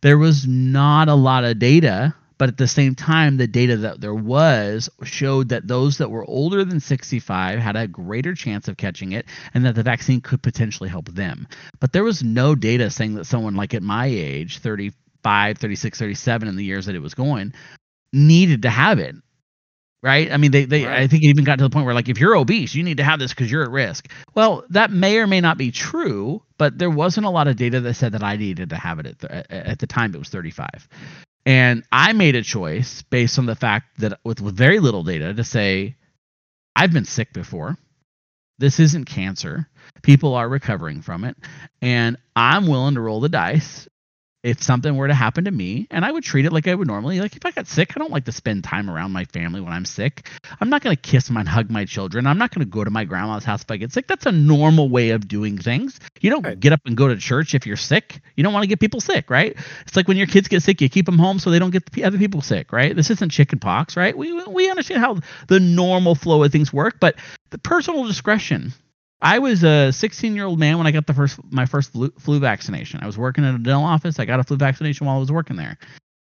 [0.00, 4.00] There was not a lot of data but at the same time the data that
[4.00, 8.76] there was showed that those that were older than 65 had a greater chance of
[8.76, 11.46] catching it and that the vaccine could potentially help them.
[11.80, 16.48] But there was no data saying that someone like at my age 35 36 37
[16.48, 17.52] in the years that it was going
[18.12, 19.16] needed to have it
[20.02, 20.30] right?
[20.30, 21.00] I mean they, they right.
[21.00, 22.98] i think it even got to the point where like if you're obese you need
[22.98, 24.08] to have this because you're at risk.
[24.34, 27.80] Well that may or may not be true but there wasn't a lot of data
[27.80, 30.28] that said that i needed to have it at the, at the time it was
[30.28, 30.88] 35
[31.48, 35.32] and I made a choice based on the fact that with, with very little data
[35.32, 35.96] to say,
[36.76, 37.78] I've been sick before.
[38.58, 39.66] This isn't cancer.
[40.02, 41.38] People are recovering from it.
[41.80, 43.88] And I'm willing to roll the dice
[44.42, 46.86] if something were to happen to me and i would treat it like i would
[46.86, 49.60] normally like if i got sick i don't like to spend time around my family
[49.60, 50.28] when i'm sick.
[50.60, 52.26] I'm not going to kiss and hug my children.
[52.26, 54.06] I'm not going to go to my grandma's house if i get sick.
[54.06, 55.98] That's a normal way of doing things.
[56.20, 56.58] You don't right.
[56.58, 58.20] get up and go to church if you're sick.
[58.36, 59.56] You don't want to get people sick right?
[59.86, 61.90] It's like when your kids get sick you keep them home so they don't get
[61.92, 62.94] the other people sick right?
[62.94, 64.16] This isn't chicken pox right?
[64.16, 67.16] We we understand how the normal flow of things work but
[67.50, 68.72] the personal discretion
[69.20, 72.10] I was a 16 year old man when I got the first my first flu,
[72.18, 73.00] flu, vaccination.
[73.02, 74.18] I was working in a dental office.
[74.18, 75.78] I got a flu vaccination while I was working there.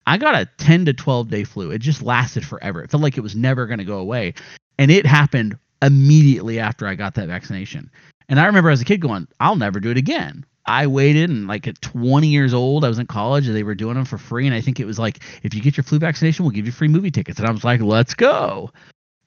[0.06, 1.71] I got a 10 to 12 day flu.
[1.71, 2.84] It just lasted forever.
[2.84, 4.34] It felt like it was never going to go away,
[4.77, 7.89] and it happened immediately after I got that vaccination.
[8.29, 11.47] And I remember as a kid going, "I'll never do it again." I waited and
[11.47, 14.17] like at 20 years old, I was in college and they were doing them for
[14.17, 14.45] free.
[14.45, 16.71] And I think it was like, if you get your flu vaccination, we'll give you
[16.71, 17.38] free movie tickets.
[17.38, 18.71] And I was like, let's go.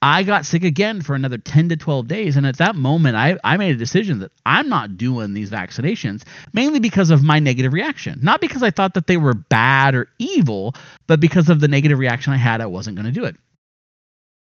[0.01, 2.37] I got sick again for another 10 to 12 days.
[2.37, 6.23] And at that moment, I, I made a decision that I'm not doing these vaccinations,
[6.53, 8.19] mainly because of my negative reaction.
[8.21, 10.75] Not because I thought that they were bad or evil,
[11.07, 13.35] but because of the negative reaction I had, I wasn't going to do it.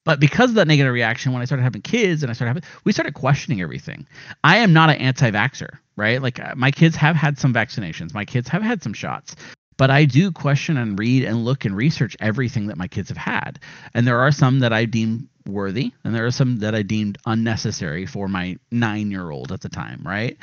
[0.05, 2.63] But because of that negative reaction, when I started having kids and I started having,
[2.85, 4.07] we started questioning everything.
[4.43, 6.21] I am not an anti vaxxer, right?
[6.21, 9.37] Like uh, my kids have had some vaccinations, my kids have had some shots
[9.79, 13.17] but I do question and read and look and research everything that my kids have
[13.17, 13.61] had.
[13.95, 17.17] And there are some that I deem worthy, and there are some that I deemed
[17.25, 20.37] unnecessary for my nine year old at the time, right?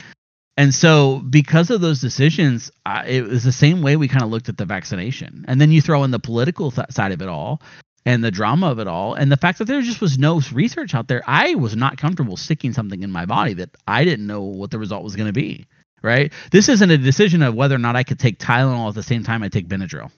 [0.58, 4.30] And so, because of those decisions, uh, it was the same way we kind of
[4.30, 5.44] looked at the vaccination.
[5.50, 7.62] And then you throw in the political th- side of it all
[8.06, 10.94] and the drama of it all, and the fact that there just was no research
[10.94, 11.24] out there.
[11.26, 14.80] I was not comfortable sticking something in my body that I didn't know what the
[14.80, 15.66] result was going to be
[16.06, 16.32] right?
[16.52, 19.24] This isn't a decision of whether or not I could take Tylenol at the same
[19.24, 20.12] time I take Benadryl.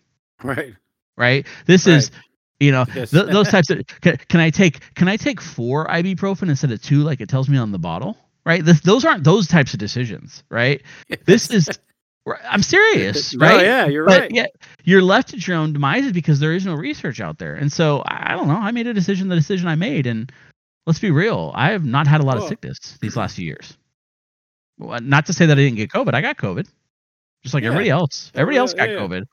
[0.44, 0.76] Right.
[1.16, 1.48] Right.
[1.66, 1.96] This right.
[1.96, 2.12] is,
[2.60, 3.12] you know, yes.
[3.12, 3.82] th- those types of.
[4.02, 7.50] Can, can, I take Can I take four ibuprofen instead of two, like it tells
[7.50, 8.18] me on the bottle?
[8.46, 8.64] Right.
[8.64, 10.44] This, those aren't those types of decisions.
[10.50, 10.84] Right.
[11.26, 11.70] This is.
[12.44, 13.62] I'm serious, right?
[13.62, 14.32] Oh yeah, you're but right.
[14.32, 14.48] Yeah,
[14.84, 17.56] you're left at your own demise because there is no research out there.
[17.56, 18.58] And so I don't know.
[18.58, 20.30] I made a decision, the decision I made, and
[20.86, 21.54] let's be real.
[21.56, 23.78] I have not had a lot of sickness these last few years.
[24.78, 26.14] Well, not to say that I didn't get COVID.
[26.14, 26.68] I got COVID,
[27.44, 27.68] just like yeah.
[27.68, 28.32] everybody else.
[28.36, 29.26] Everybody else got yeah, COVID,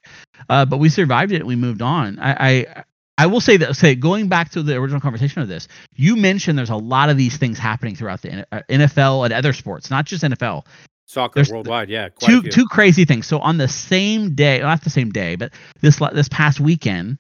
[0.49, 2.19] uh, but we survived it and we moved on.
[2.19, 2.85] I, I
[3.17, 6.59] I will say that say going back to the original conversation of this, you mentioned
[6.59, 10.05] there's a lot of these things happening throughout the NFL uh, and other sports, not
[10.07, 10.67] just NFL.
[11.07, 12.09] Soccer there's worldwide, yeah.
[12.19, 13.27] two two crazy things.
[13.27, 17.19] So on the same day, not the same day, but this this past weekend,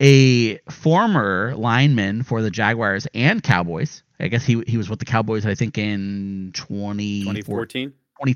[0.00, 5.04] a former lineman for the Jaguars and Cowboys I guess he he was with the
[5.04, 7.88] Cowboys, I think, in 20, 2014.
[7.88, 8.34] 2014.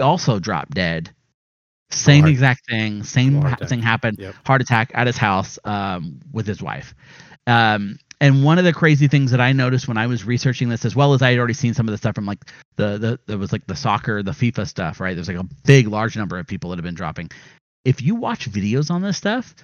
[0.00, 1.10] Also dropped dead.
[1.90, 3.02] Same oh, exact thing.
[3.02, 4.18] Same ha- thing happened.
[4.20, 4.34] Yep.
[4.46, 6.94] Heart attack at his house um, with his wife.
[7.46, 10.84] Um, and one of the crazy things that I noticed when I was researching this,
[10.84, 12.44] as well as I had already seen some of the stuff from like
[12.76, 15.14] the the there was like the soccer, the FIFA stuff, right?
[15.14, 17.30] There's like a big, large number of people that have been dropping.
[17.84, 19.54] If you watch videos on this stuff,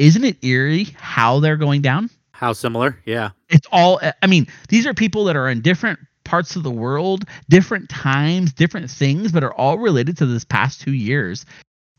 [0.00, 2.08] isn't it eerie how they're going down?
[2.32, 2.98] How similar?
[3.04, 3.30] Yeah.
[3.50, 7.26] It's all, I mean, these are people that are in different parts of the world,
[7.50, 11.44] different times, different things, but are all related to this past two years,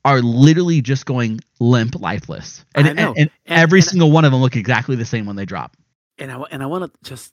[0.04, 2.66] are literally just going limp, lifeless.
[2.74, 5.46] And, and, and, and, every single one of them look exactly the same when they
[5.46, 5.78] drop.
[6.18, 7.32] And I, and I want to just,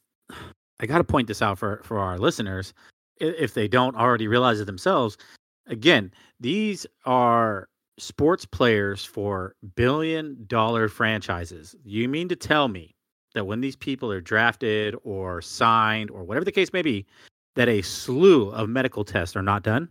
[0.80, 2.74] I got to point this out for, for our listeners,
[3.16, 5.16] if they don't already realize it themselves.
[5.66, 11.74] Again, these are sports players for billion dollar franchises.
[11.84, 12.94] You mean to tell me
[13.34, 17.06] that when these people are drafted or signed or whatever the case may be,
[17.56, 19.88] that a slew of medical tests are not done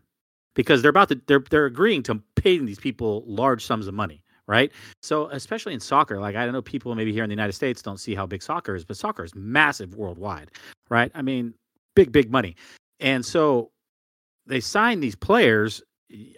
[0.56, 4.24] because they're about to they're they're agreeing to paying these people large sums of money,
[4.48, 4.72] right?
[5.02, 7.82] So especially in soccer, like I don't know people maybe here in the United States
[7.82, 10.52] don't see how big soccer is, but soccer is massive worldwide,
[10.90, 11.12] right?
[11.14, 11.54] I mean,
[11.96, 12.56] big big money.
[13.00, 13.72] And so
[14.48, 15.84] they sign these players,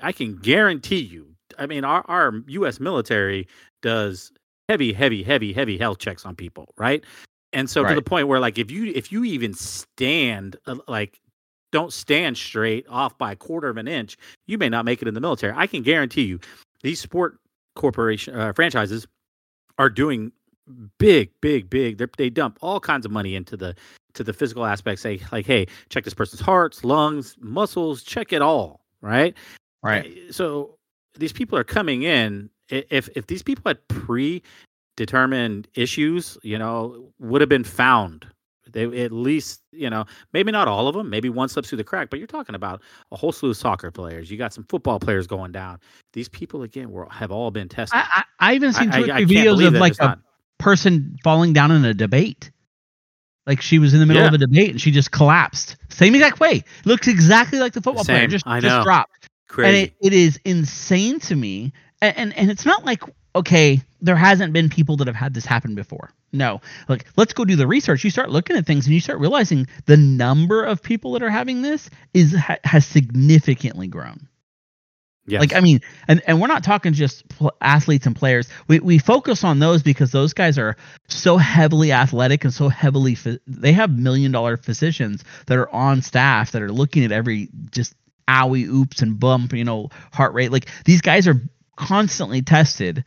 [0.01, 1.28] I can guarantee you
[1.59, 2.79] I mean, our our U.S.
[2.79, 3.47] military
[3.81, 4.31] does
[4.67, 7.03] heavy, heavy, heavy, heavy health checks on people, right?
[7.51, 11.19] And so to the point where, like, if you if you even stand uh, like
[11.71, 14.17] don't stand straight off by a quarter of an inch,
[14.47, 15.53] you may not make it in the military.
[15.55, 16.39] I can guarantee you,
[16.83, 17.39] these sport
[17.75, 19.07] corporation uh, franchises
[19.77, 20.31] are doing
[20.97, 21.97] big, big, big.
[21.97, 23.75] They're, they dump all kinds of money into the
[24.13, 25.01] to the physical aspects.
[25.01, 29.35] Say like, hey, check this person's hearts, lungs, muscles, check it all, right?
[29.81, 30.17] Right.
[30.31, 30.78] So
[31.17, 32.49] these people are coming in.
[32.69, 38.27] If if these people had predetermined issues, you know, would have been found.
[38.71, 41.09] They at least, you know, maybe not all of them.
[41.09, 42.11] Maybe one slips through the crack.
[42.11, 44.29] But you're talking about a whole slew of soccer players.
[44.29, 45.79] You got some football players going down.
[46.13, 47.97] These people again were have all been tested.
[47.99, 50.03] I, I, I even seen I- two I- I three can't videos of like a
[50.03, 50.19] not-
[50.59, 52.51] person falling down in a debate.
[53.47, 55.75] Like she was in the middle of a debate and she just collapsed.
[55.89, 56.63] Same exact way.
[56.85, 58.27] Looks exactly like the football player.
[58.27, 59.18] Just, I just dropped.
[59.49, 59.67] Crazy.
[59.67, 61.73] And it, it is insane to me.
[62.01, 63.03] And, and and it's not like
[63.35, 66.11] okay, there hasn't been people that have had this happen before.
[66.33, 66.61] No.
[66.89, 68.03] Like let's go do the research.
[68.05, 71.31] You start looking at things and you start realizing the number of people that are
[71.31, 74.29] having this is ha, has significantly grown.
[75.25, 75.41] yes.
[75.41, 78.49] Like I mean, and and we're not talking just pl- athletes and players.
[78.67, 83.17] We we focus on those because those guys are so heavily athletic and so heavily.
[83.47, 87.95] They have million dollar physicians that are on staff that are looking at every just
[88.29, 90.51] owie oops and bump, you know, heart rate.
[90.51, 91.41] Like these guys are
[91.75, 93.03] constantly tested.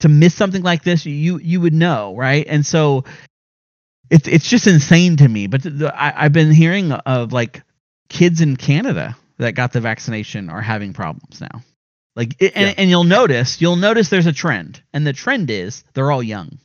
[0.00, 2.44] To miss something like this, you you would know, right?
[2.48, 3.04] And so
[4.10, 5.46] it's it's just insane to me.
[5.46, 7.62] But the, the, I, I've been hearing of like
[8.08, 11.62] kids in Canada that got the vaccination are having problems now.
[12.16, 12.74] Like, it, and, Yeah.
[12.76, 16.58] and you'll notice, you'll notice there's a trend, and the trend is they're all young,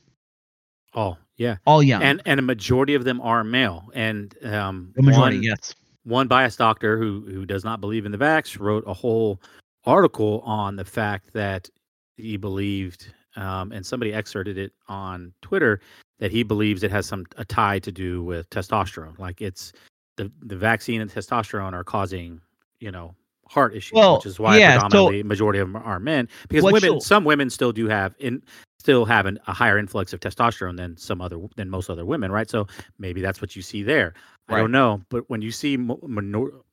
[0.94, 1.56] oh yeah.
[1.64, 2.02] all young.
[2.02, 3.90] And and a majority of them are male.
[3.94, 5.74] And um, the majority, one, yes.
[6.04, 9.40] One biased doctor who who does not believe in the vax wrote a whole
[9.84, 11.68] article on the fact that
[12.16, 15.80] he believed um, and somebody excerpted it on Twitter
[16.18, 19.18] that he believes it has some a tie to do with testosterone.
[19.18, 19.72] Like it's
[20.16, 22.40] the the vaccine and testosterone are causing
[22.80, 23.14] you know
[23.46, 26.64] heart issues Well, which is why yeah, so- predominantly majority of them are men because
[26.64, 28.42] women some women still do have in
[28.80, 32.32] still have an, a higher influx of testosterone than some other than most other women
[32.32, 32.66] right so
[32.98, 34.14] maybe that's what you see there
[34.48, 35.76] I don't know, but when you see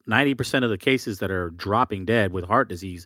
[0.08, 3.06] ninety percent of the cases that are dropping dead with heart disease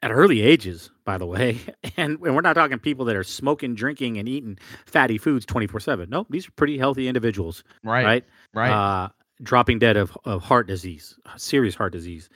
[0.00, 1.58] at early ages, by the way,
[1.96, 5.66] and, and we're not talking people that are smoking, drinking, and eating fatty foods twenty
[5.66, 6.08] four seven.
[6.08, 8.24] No, these are pretty healthy individuals, Right, right?
[8.54, 8.70] right.
[8.70, 9.08] Uh,
[9.42, 12.28] dropping dead of, of heart disease, serious heart disease.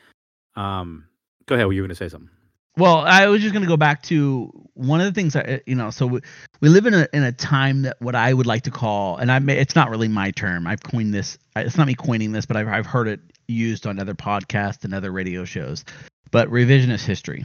[0.56, 1.04] Um,
[1.46, 1.66] go ahead.
[1.66, 2.30] Were you going to say something?
[2.76, 5.74] Well, I was just going to go back to one of the things that you
[5.74, 5.90] know.
[5.90, 6.20] So we,
[6.61, 9.30] we live in a in a time that what I would like to call, and
[9.30, 10.66] I may, it's not really my term.
[10.66, 11.37] I've coined this.
[11.54, 14.94] It's not me coining this, but I've I've heard it used on other podcasts and
[14.94, 15.85] other radio shows.
[16.30, 17.44] But revisionist history,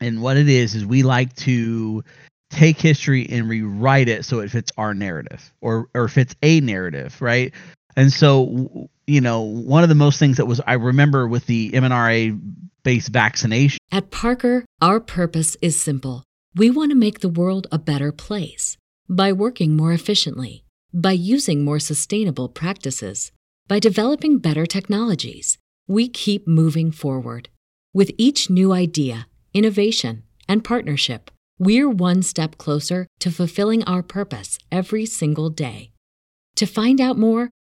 [0.00, 2.04] and what it is is we like to
[2.50, 7.20] take history and rewrite it so it fits our narrative or or fits a narrative,
[7.20, 7.52] right?
[7.98, 11.72] And so you know, one of the most things that was I remember with the
[11.72, 12.38] MNRA
[12.84, 13.78] based vaccination.
[13.90, 16.22] At Parker, our purpose is simple.
[16.54, 18.76] We want to make the world a better place
[19.08, 23.32] by working more efficiently, by using more sustainable practices,
[23.66, 25.58] by developing better technologies.
[25.86, 27.48] We keep moving forward.
[27.94, 34.58] With each new idea, innovation, and partnership, we're one step closer to fulfilling our purpose
[34.70, 35.92] every single day.
[36.56, 37.50] To find out more,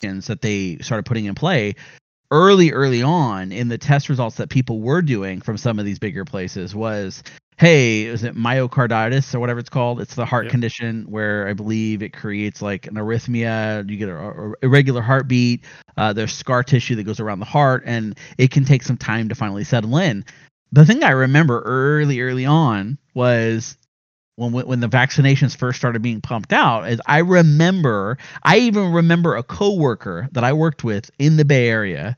[0.00, 1.74] That they started putting in play
[2.30, 5.98] early, early on in the test results that people were doing from some of these
[5.98, 7.22] bigger places was
[7.58, 10.00] hey, is it myocarditis or whatever it's called?
[10.00, 10.50] It's the heart yep.
[10.50, 13.88] condition where I believe it creates like an arrhythmia.
[13.88, 15.64] You get a, irregular heartbeat.
[15.96, 19.30] Uh, there's scar tissue that goes around the heart, and it can take some time
[19.30, 20.24] to finally settle in.
[20.72, 23.78] The thing I remember early, early on was
[24.36, 29.34] when when the vaccinations first started being pumped out is I remember I even remember
[29.34, 32.16] a coworker that I worked with in the Bay Area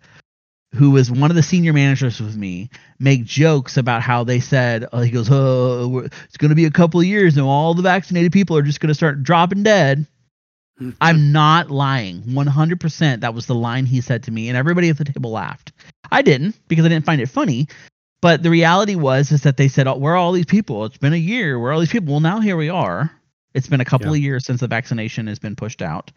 [0.74, 4.86] who was one of the senior managers with me make jokes about how they said
[4.92, 7.82] uh, he goes oh it's going to be a couple of years and all the
[7.82, 10.06] vaccinated people are just going to start dropping dead.
[11.00, 12.22] I'm not lying.
[12.22, 15.72] 100% that was the line he said to me and everybody at the table laughed.
[16.10, 17.68] I didn't because i didn't find it funny
[18.20, 20.84] but the reality was is that they said oh, where are all these people?
[20.84, 21.58] It's been a year.
[21.58, 22.12] Where are all these people?
[22.12, 23.10] Well now here we are.
[23.54, 24.20] It's been a couple yeah.
[24.20, 26.12] of years since the vaccination has been pushed out.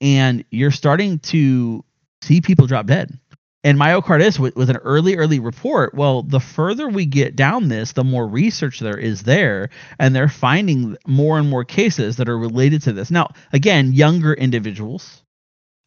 [0.00, 1.84] And you're starting to
[2.22, 3.18] see people drop dead.
[3.64, 5.94] And myocarditis was an early early report.
[5.94, 9.70] Well the further we get down this the more research there is there.
[9.98, 13.10] And they're finding more and more cases that are related to this.
[13.10, 15.22] Now again younger individuals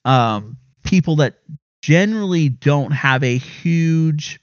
[0.05, 1.35] um, people that
[1.81, 4.39] generally don't have a huge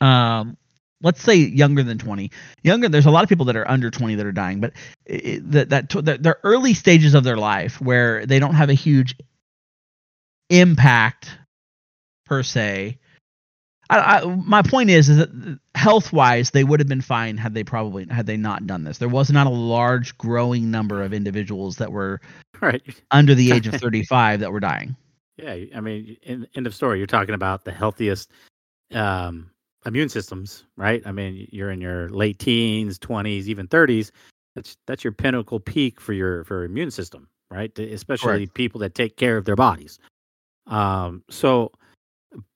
[0.00, 0.56] um,
[1.02, 2.30] let's say younger than 20
[2.62, 4.72] younger there's a lot of people that are under 20 that are dying but
[5.04, 9.14] it, that that the early stages of their life where they don't have a huge
[10.50, 11.38] impact
[12.24, 12.98] per se.
[13.88, 17.54] I, I, my point is, is that health wise, they would have been fine had
[17.54, 18.98] they probably had they not done this.
[18.98, 22.20] There was not a large growing number of individuals that were
[22.60, 22.82] right.
[23.12, 24.96] under the age of 35 that were dying.
[25.36, 26.98] Yeah, I mean, in end of story.
[26.98, 28.30] You're talking about the healthiest
[28.92, 29.50] um,
[29.86, 31.02] immune systems, right?
[31.06, 34.10] I mean, you're in your late teens, 20s, even 30s.
[34.54, 37.76] That's that's your pinnacle peak for your for your immune system, right?
[37.78, 39.98] Especially people that take care of their bodies.
[40.66, 41.72] Um, so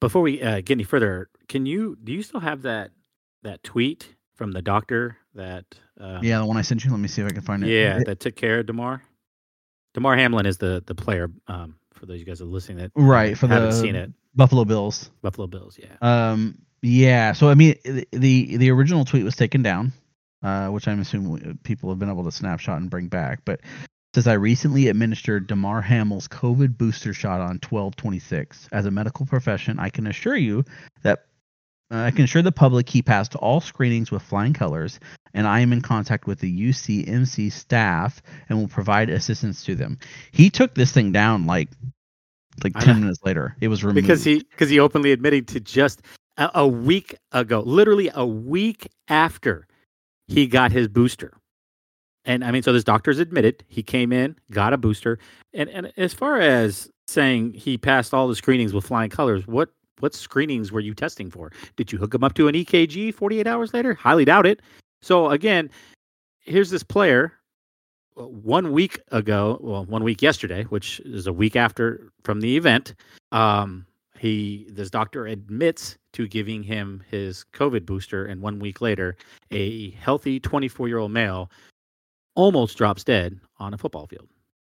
[0.00, 2.90] before we uh, get any further, can you do you still have that
[3.42, 5.66] that tweet from the doctor that?
[6.00, 6.90] Um, yeah, the one I sent you.
[6.90, 7.68] Let me see if I can find it.
[7.68, 9.02] Yeah, that took care of Damar.
[9.92, 11.30] Damar Hamlin is the the player.
[11.48, 13.94] Um, for those of you guys that are listening that right for haven't the seen
[13.94, 14.10] it.
[14.34, 15.10] Buffalo Bills.
[15.22, 15.78] Buffalo Bills.
[15.78, 15.96] Yeah.
[16.00, 16.58] Um.
[16.82, 17.32] Yeah.
[17.32, 19.92] So I mean, the the original tweet was taken down,
[20.42, 23.40] uh, which I'm assuming people have been able to snapshot and bring back.
[23.44, 23.60] But
[24.14, 28.68] says I recently administered Damar Hamlin's COVID booster shot on 1226.
[28.72, 30.64] As a medical profession, I can assure you
[31.02, 31.26] that
[31.92, 35.00] uh, I can assure the public he passed all screenings with flying colors,
[35.34, 39.98] and I am in contact with the UCMC staff and will provide assistance to them.
[40.32, 41.68] He took this thing down like
[42.64, 43.56] like 10 minutes later.
[43.60, 46.02] It was removed because he because he openly admitted to just
[46.36, 49.66] a, week ago, literally a week after
[50.26, 51.40] he got his booster
[52.24, 55.18] and I mean, so this doctor's admitted he came in, got a booster,
[55.54, 59.70] and and as far as saying he passed all the screenings with flying colors, what
[60.00, 61.50] what screenings were you testing for?
[61.76, 63.94] Did you hook him up to an EKG 48 hours later?
[63.94, 64.60] Highly doubt it.
[65.02, 65.70] So again,
[66.40, 67.32] here's this player
[68.18, 72.56] uh, one week ago, well, one week yesterday, which is a week after from the
[72.56, 72.94] event.
[73.32, 73.86] Um,
[74.20, 79.16] he this doctor admits to giving him his COVID booster, and one week later,
[79.50, 81.50] a healthy 24 year old male
[82.34, 84.28] almost drops dead on a football field.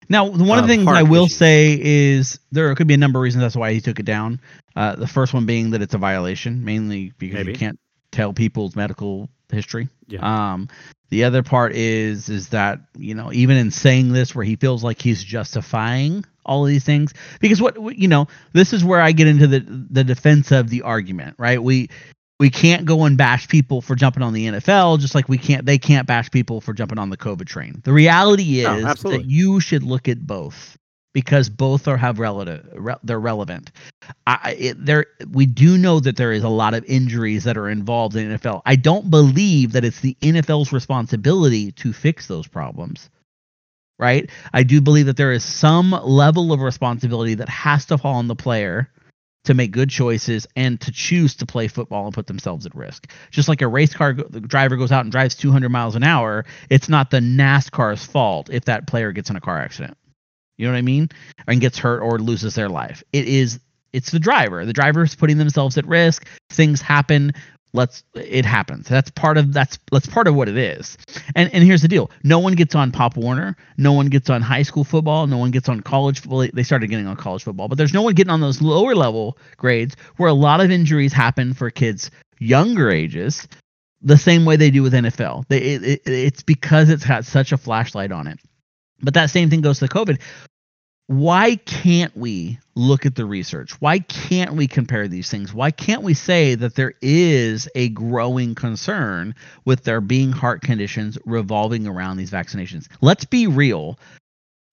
[0.09, 1.37] Now, one of the things I will issues.
[1.37, 4.41] say is there could be a number of reasons that's why he took it down.
[4.77, 7.53] Uh, the first one being that it's a violation, mainly because Maybe.
[7.53, 7.79] you can't
[8.13, 9.89] tell people's medical history.
[10.09, 10.53] Yeah.
[10.53, 10.69] Um,
[11.11, 14.85] the other part is is that you know even in saying this, where he feels
[14.85, 19.13] like he's justifying all of these things, because what you know, this is where I
[19.13, 21.63] get into the the defense of the argument, right?
[21.63, 21.91] We
[22.39, 25.67] we can't go and bash people for jumping on the NFL, just like we can't
[25.67, 27.81] they can't bash people for jumping on the COVID train.
[27.85, 30.79] The reality is no, that you should look at both
[31.13, 33.73] because both are have relative re, they're relevant.
[34.27, 37.69] I it, there we do know that there is a lot of injuries that are
[37.69, 38.63] involved in NFL.
[38.65, 43.11] I don't believe that it's the NFL's responsibility to fix those problems.
[43.99, 44.31] Right?
[44.55, 48.29] I do believe that there is some level of responsibility that has to fall on
[48.29, 48.89] the player
[49.45, 53.11] to make good choices and to choose to play football and put themselves at risk.
[53.31, 56.89] Just like a race car driver goes out and drives 200 miles an hour, it's
[56.89, 59.97] not the NASCAR's fault if that player gets in a car accident.
[60.61, 61.09] You know what I mean?
[61.47, 63.03] And gets hurt or loses their life.
[63.13, 63.59] It is
[63.93, 64.65] it's the driver.
[64.65, 66.27] The driver is putting themselves at risk.
[66.51, 67.33] Things happen.
[67.73, 70.99] let's it happens that's part of that's that's part of what it is
[71.37, 74.43] and and here's the deal no one gets on pop warner no one gets on
[74.43, 77.69] high school football no one gets on college football they started getting on college football
[77.69, 81.13] but there's no one getting on those lower level grades where a lot of injuries
[81.13, 83.47] happen for kids younger ages
[84.03, 87.53] the same way they do with nfl they, it, it, it's because it's got such
[87.53, 88.41] a flashlight on it
[89.01, 90.21] but that same thing goes to covid
[91.11, 93.73] why can't we look at the research?
[93.81, 95.53] Why can't we compare these things?
[95.53, 99.35] Why can't we say that there is a growing concern
[99.65, 102.87] with there being heart conditions revolving around these vaccinations?
[103.01, 103.99] Let's be real.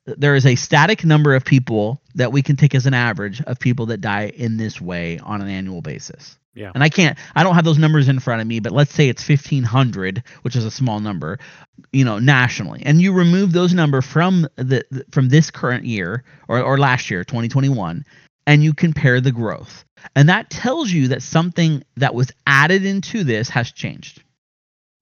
[0.05, 3.57] There is a static number of people that we can take as an average of
[3.57, 6.37] people that die in this way on an annual basis.
[6.57, 6.71] Yeah.
[6.73, 9.07] And I can't I don't have those numbers in front of me, but let's say
[9.09, 11.37] it's 1500, which is a small number,
[11.91, 12.81] you know, nationally.
[12.83, 17.23] And you remove those number from the from this current year or or last year,
[17.23, 18.03] 2021,
[18.47, 19.85] and you compare the growth.
[20.15, 24.23] And that tells you that something that was added into this has changed.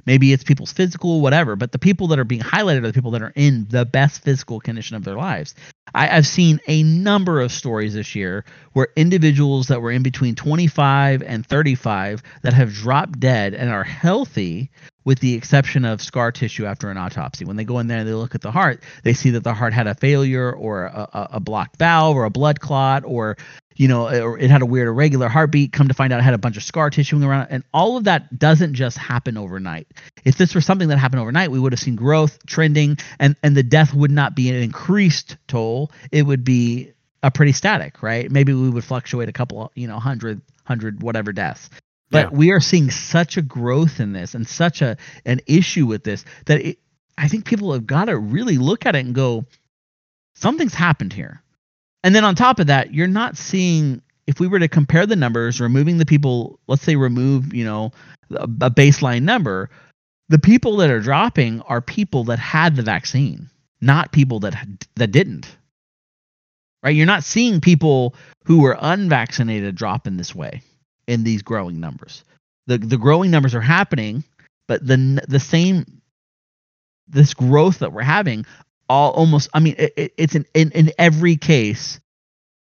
[0.06, 3.12] Maybe it's people's physical, whatever, but the people that are being highlighted are the people
[3.12, 5.56] that are in the best physical condition of their lives.
[5.94, 10.36] I, have seen a number of stories this year where individuals that were in between
[10.36, 14.70] 25 and 35 that have dropped dead and are healthy,
[15.06, 17.46] with the exception of scar tissue after an autopsy.
[17.46, 19.54] When they go in there and they look at the heart, they see that the
[19.54, 23.38] heart had a failure or a, a, a blocked valve or a blood clot or
[23.76, 25.74] you know, it had a weird irregular heartbeat.
[25.74, 27.98] Come to find out, it had a bunch of scar tissue around it, and all
[27.98, 29.88] of that doesn't just happen overnight.
[30.24, 33.56] If this were something that happened overnight, we would have seen growth trending, and and
[33.56, 35.92] the death would not be an increased toll.
[36.12, 38.32] It would be a pretty static, right?
[38.32, 41.70] Maybe we would fluctuate a couple, you know, hundred, hundred, whatever deaths.
[42.12, 42.38] But yeah.
[42.38, 44.96] we are seeing such a growth in this and such a
[45.26, 46.80] an issue with this that it,
[47.18, 49.46] I think people have got to really look at it and go,
[50.34, 51.42] something's happened here
[52.06, 55.16] and then on top of that, you're not seeing if we were to compare the
[55.16, 57.92] numbers, removing the people, let's say remove, you know,
[58.30, 59.72] a baseline number,
[60.30, 63.50] the people that are dropping are people that had the vaccine,
[63.82, 64.56] not people that
[64.98, 65.58] that didn't.
[66.84, 66.96] Right?
[66.96, 70.62] You're not seeing people who were unvaccinated drop in this way
[71.08, 72.24] in these growing numbers.
[72.68, 74.24] The the growing numbers are happening,
[74.68, 76.02] but the the same
[77.08, 78.46] this growth that we're having
[78.90, 82.00] all almost i mean it, it's in, in in every case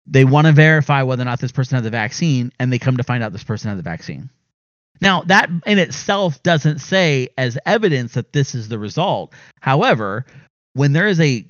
[0.05, 2.97] they want to verify whether or not this person had the vaccine and they come
[2.97, 4.29] to find out this person had the vaccine.
[5.01, 9.33] Now that in itself doesn't say as evidence that this is the result.
[9.59, 10.25] However
[10.73, 11.45] when there is a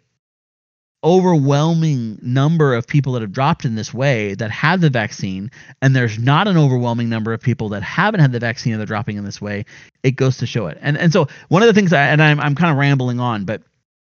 [1.03, 5.51] overwhelming number of people that have dropped in this way that have the vaccine
[5.81, 8.87] and there's not an overwhelming number of people that haven't had the vaccine and they're
[8.87, 9.65] dropping in this way
[10.03, 10.77] it goes to show it.
[10.81, 13.45] And and so one of the things I, and I'm, I'm kind of rambling on
[13.45, 13.63] but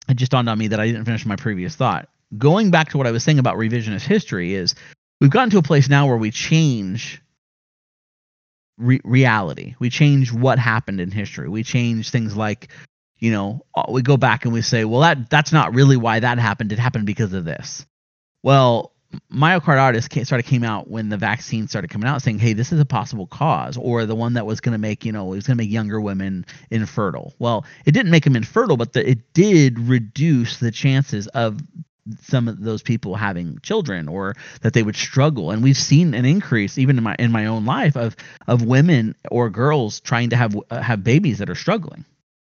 [0.09, 2.09] it just dawned on me that I didn't finish my previous thought.
[2.37, 4.75] Going back to what I was saying about revisionist history is
[5.21, 7.21] we've gotten to a place now where we change
[8.77, 9.75] re- reality.
[9.79, 11.49] We change what happened in history.
[11.49, 12.69] We change things like,
[13.19, 16.19] you know, uh, we go back and we say, well, that that's not really why
[16.19, 16.71] that happened.
[16.71, 17.85] It happened because of this.
[18.43, 18.93] Well,
[19.31, 22.79] myocarditis came, of came out when the vaccine started coming out, saying, "Hey, this is
[22.79, 25.47] a possible cause," or the one that was going to make you know it was
[25.47, 27.33] going to make younger women infertile.
[27.39, 31.59] Well, it didn't make them infertile, but the, it did reduce the chances of
[32.21, 36.23] some of those people having children or that they would struggle and we've seen an
[36.23, 38.15] increase even in my in my own life of
[38.47, 42.05] of women or girls trying to have uh, have babies that are struggling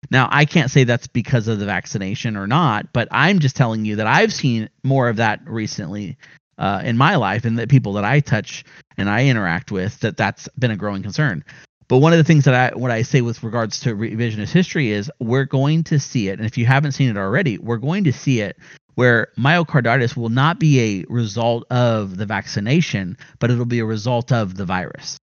[0.09, 3.86] now, I can't say that's because of the vaccination or not, but I'm just telling
[3.86, 6.18] you that I've seen more of that recently
[6.62, 8.64] uh, in my life and the people that I touch
[8.95, 11.43] and I interact with that that's been a growing concern.
[11.88, 14.91] But one of the things that I what I say with regards to revisionist history
[14.91, 18.05] is we're going to see it, and if you haven't seen it already, we're going
[18.05, 18.57] to see it
[18.93, 24.32] where myocarditis will not be a result of the vaccination, but it'll be a result
[24.32, 25.18] of the virus.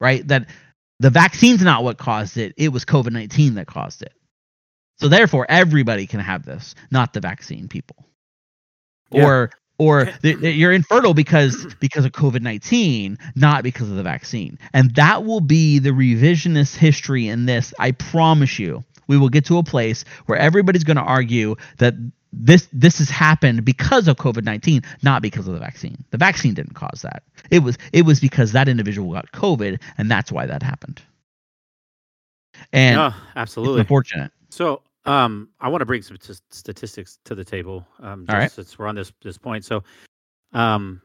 [0.00, 0.26] Right?
[0.28, 0.48] That
[1.00, 4.14] the vaccine's not what caused it; it was COVID nineteen that caused it.
[5.00, 8.06] So therefore, everybody can have this, not the vaccine people.
[9.10, 9.26] Yeah.
[9.26, 9.50] Or
[9.80, 14.58] or you're infertile because because of COVID-19, not because of the vaccine.
[14.74, 17.72] And that will be the revisionist history in this.
[17.78, 18.84] I promise you.
[19.06, 21.94] We will get to a place where everybody's going to argue that
[22.32, 26.04] this this has happened because of COVID-19, not because of the vaccine.
[26.10, 27.24] The vaccine didn't cause that.
[27.50, 31.02] It was it was because that individual got COVID and that's why that happened.
[32.72, 34.30] And oh, absolutely unfortunate.
[34.50, 37.86] So um, I want to bring some t- statistics to the table.
[38.00, 38.50] Um, just All right.
[38.50, 39.64] since we're on this this point.
[39.64, 39.82] So,
[40.52, 41.00] um,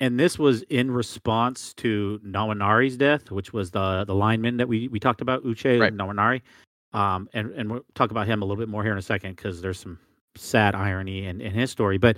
[0.00, 4.88] and this was in response to Nwaneri's death, which was the the lineman that we
[4.88, 5.92] we talked about, Uche right.
[5.92, 6.40] Nwaneri.
[6.92, 9.36] Um, and and we'll talk about him a little bit more here in a second
[9.36, 9.98] because there's some
[10.36, 11.98] sad irony in, in his story.
[11.98, 12.16] But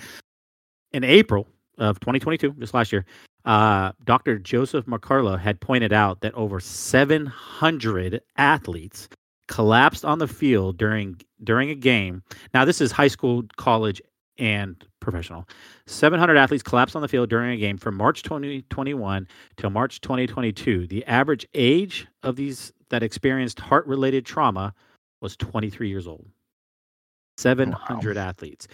[0.93, 3.05] in April of 2022, just last year,
[3.45, 4.39] uh, Dr.
[4.39, 9.09] Joseph Mercola had pointed out that over 700 athletes
[9.49, 12.23] collapsed on the field during during a game.
[12.53, 14.01] Now, this is high school, college,
[14.39, 15.47] and professional.
[15.87, 20.87] 700 athletes collapsed on the field during a game from March 2021 till March 2022.
[20.87, 24.75] The average age of these that experienced heart-related trauma
[25.21, 26.27] was 23 years old.
[27.37, 28.23] 700 wow.
[28.23, 28.69] athletes.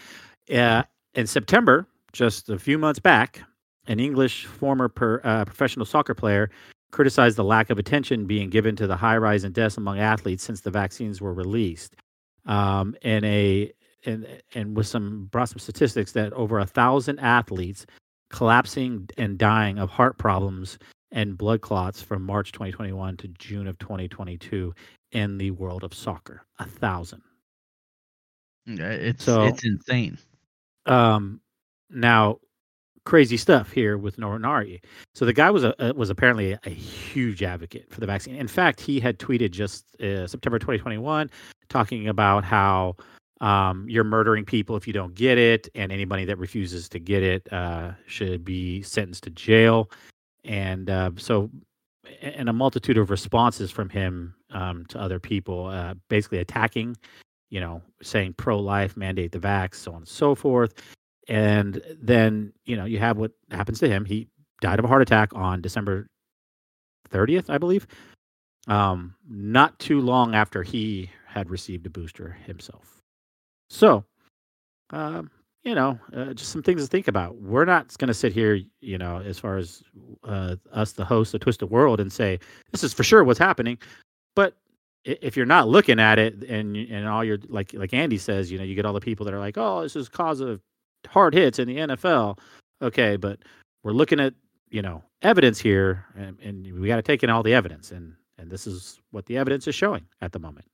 [0.53, 0.83] Uh,
[1.15, 3.43] in September, just a few months back,
[3.87, 6.51] an English former per, uh, professional soccer player
[6.91, 10.43] criticized the lack of attention being given to the high rise in deaths among athletes
[10.43, 11.97] since the vaccines were released.
[12.47, 13.73] Um, and a
[14.07, 17.87] and and with some brought some statistics that over a thousand athletes
[18.31, 20.79] collapsing and dying of heart problems
[21.13, 24.73] and blood clots from March 2021 to June of 2022
[25.13, 26.45] in the world of soccer.
[26.59, 27.23] A thousand.
[28.67, 30.19] Yeah, It's so, it's insane.
[30.87, 31.41] Um,
[31.91, 32.39] now
[33.05, 34.79] crazy stuff here with Norton
[35.15, 38.37] So the guy was a, was apparently a, a, huge advocate for the vaccine.
[38.37, 41.31] In fact, he had tweeted just uh, September 2021
[41.69, 42.97] talking about how
[43.41, 47.23] um, you're murdering people if you don't get it, and anybody that refuses to get
[47.23, 49.91] it uh, should be sentenced to jail.
[50.45, 51.51] And uh, so,
[52.21, 56.97] and a multitude of responses from him um, to other people, uh, basically attacking,
[57.49, 60.75] you know, saying pro-life, mandate the vax, so on and so forth.
[61.31, 64.05] And then, you know, you have what happens to him.
[64.05, 64.27] He
[64.61, 66.09] died of a heart attack on December
[67.09, 67.87] 30th, I believe.
[68.67, 73.01] Um, not too long after he had received a booster himself.
[73.69, 74.05] So,
[74.91, 75.31] um,
[75.63, 77.41] you know, uh, just some things to think about.
[77.41, 79.85] We're not going to sit here, you know, as far as
[80.25, 82.41] uh, us, the host of Twisted World, and say
[82.73, 83.79] this is for sure what's happening.
[84.35, 84.57] But
[85.05, 88.59] if you're not looking at it, and and all your like like Andy says, you
[88.59, 90.61] know, you get all the people that are like, oh, this is cause of
[91.07, 92.39] hard hits in the NFL.
[92.83, 93.39] Okay, but
[93.83, 94.35] we're looking at
[94.71, 98.15] you know evidence here, and, and we got to take in all the evidence, and
[98.39, 100.67] and this is what the evidence is showing at the moment.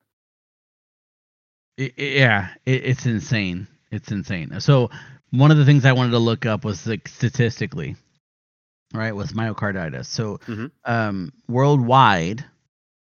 [1.77, 3.67] It, yeah, it, it's insane.
[3.91, 4.61] It's insane.
[4.61, 4.91] So
[5.31, 7.97] one of the things I wanted to look up was like statistically,
[8.95, 10.07] right, with myocarditis.
[10.07, 10.67] So mm-hmm.
[10.85, 12.45] um, worldwide,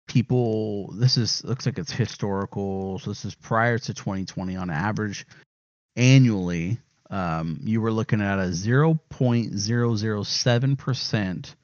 [0.08, 0.92] people.
[0.94, 3.00] This is looks like it's historical.
[3.00, 4.56] So this is prior to 2020.
[4.56, 5.26] On average,
[5.96, 6.80] annually,
[7.10, 11.56] um, you were looking at a 0.007 percent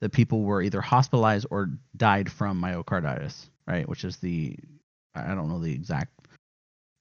[0.00, 3.88] that people were either hospitalized or died from myocarditis, right?
[3.88, 4.56] Which is the
[5.14, 6.12] I don't know the exact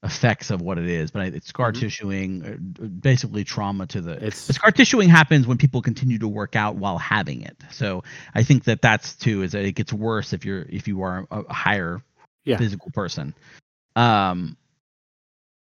[0.03, 1.85] effects of what it is, but it's scar mm-hmm.
[1.85, 4.25] tissuing, uh, basically trauma to the.
[4.25, 7.57] It's the scar tissuing happens when people continue to work out while having it.
[7.71, 11.03] So I think that that's too is that it gets worse if you're if you
[11.03, 12.01] are a higher
[12.45, 12.57] yeah.
[12.57, 13.35] physical person.
[13.95, 14.57] Um,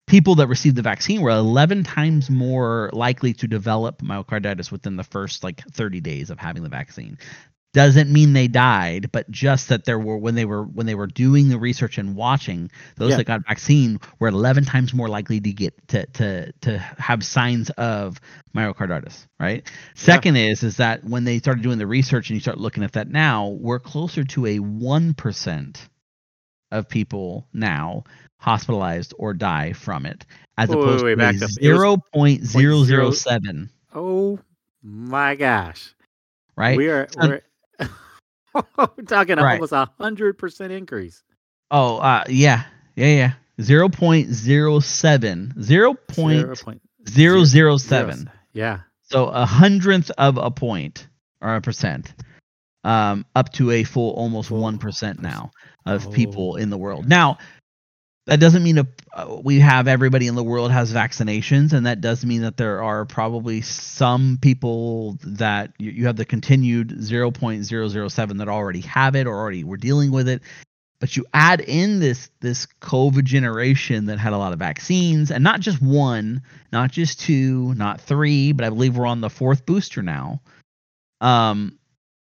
[0.07, 5.03] people that received the vaccine were 11 times more likely to develop myocarditis within the
[5.03, 7.17] first like 30 days of having the vaccine
[7.73, 11.07] doesn't mean they died but just that there were when they were when they were
[11.07, 13.17] doing the research and watching those yeah.
[13.17, 17.69] that got vaccine were 11 times more likely to get to to to have signs
[17.71, 18.21] of
[18.55, 20.45] myocarditis right second yeah.
[20.45, 23.09] is is that when they started doing the research and you start looking at that
[23.09, 25.77] now we're closer to a 1%
[26.71, 28.03] of people now
[28.45, 30.25] hospitalized or die from it
[30.57, 34.39] as wait, opposed wait, wait, to 0.007 oh
[34.81, 35.95] my gosh
[36.55, 36.77] right?
[36.77, 37.39] We are so,
[38.77, 39.53] we're talking right.
[39.53, 41.23] almost a hundred percent increase.
[41.71, 42.63] Oh, uh, yeah,
[42.95, 43.33] yeah, yeah.
[43.61, 45.53] Zero point zero seven.
[45.61, 46.63] Zero point
[47.07, 48.29] zero zero seven.
[48.53, 48.79] Yeah.
[49.01, 51.07] So a hundredth of a point
[51.41, 52.13] or a percent,
[52.83, 55.51] um, up to a full almost one percent now
[55.85, 56.11] of oh.
[56.11, 57.07] people in the world.
[57.07, 57.37] Now,
[58.27, 62.01] that doesn't mean a, uh, we have everybody in the world has vaccinations and that
[62.01, 68.37] does mean that there are probably some people that you, you have the continued 0.007
[68.37, 70.41] that already have it or already were dealing with it.
[70.99, 75.43] But you add in this this covid generation that had a lot of vaccines and
[75.43, 79.65] not just one not just two not three but i believe we're on the fourth
[79.65, 80.41] booster now.
[81.21, 81.77] Um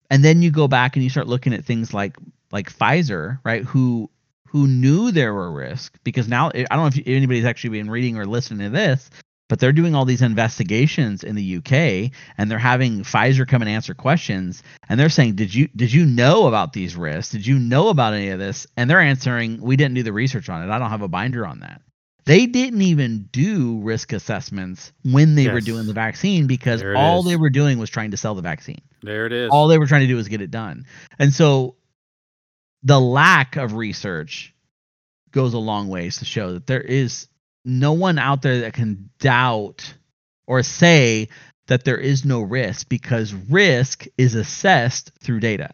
[0.10, 2.18] and then you go back and you start looking at things like
[2.51, 4.10] like pfizer right who
[4.54, 8.18] who knew there were risks because now I don't know if anybody's actually been reading
[8.18, 9.10] or listening to this,
[9.49, 13.70] but they're doing all these investigations in the UK and they're having Pfizer come and
[13.70, 17.32] answer questions and they're saying, "Did you did you know about these risks?
[17.32, 20.49] Did you know about any of this?" And they're answering, "We didn't do the research
[20.49, 20.72] on it.
[20.72, 21.82] I don't have a binder on that."
[22.26, 25.54] They didn't even do risk assessments when they yes.
[25.54, 27.26] were doing the vaccine because all is.
[27.26, 28.82] they were doing was trying to sell the vaccine.
[29.01, 29.49] There it is.
[29.51, 30.86] All they were trying to do was get it done.
[31.18, 31.76] And so
[32.84, 34.54] the lack of research
[35.32, 37.28] goes a long ways to show that there is
[37.66, 39.94] no one out there that can doubt
[40.46, 41.30] or say
[41.68, 45.74] that there is no risk because risk is assessed through data.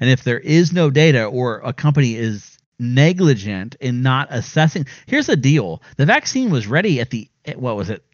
[0.00, 5.26] And if there is no data or a company is negligent in not assessing, here's
[5.26, 8.04] the deal the vaccine was ready at the, what was it,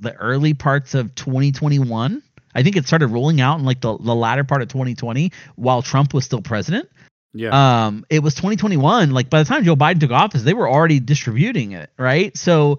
[0.00, 2.22] the early parts of 2021.
[2.56, 5.82] I think it started rolling out in like the, the latter part of 2020 while
[5.82, 6.88] Trump was still president.
[7.34, 7.86] Yeah.
[7.86, 9.10] Um, it was 2021.
[9.10, 12.36] Like by the time Joe Biden took office, they were already distributing it, right?
[12.36, 12.78] So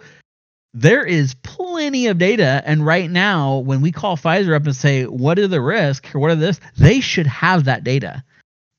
[0.74, 2.62] there is plenty of data.
[2.66, 6.20] And right now, when we call Pfizer up and say, what are the risks or
[6.20, 8.24] what are this, they should have that data.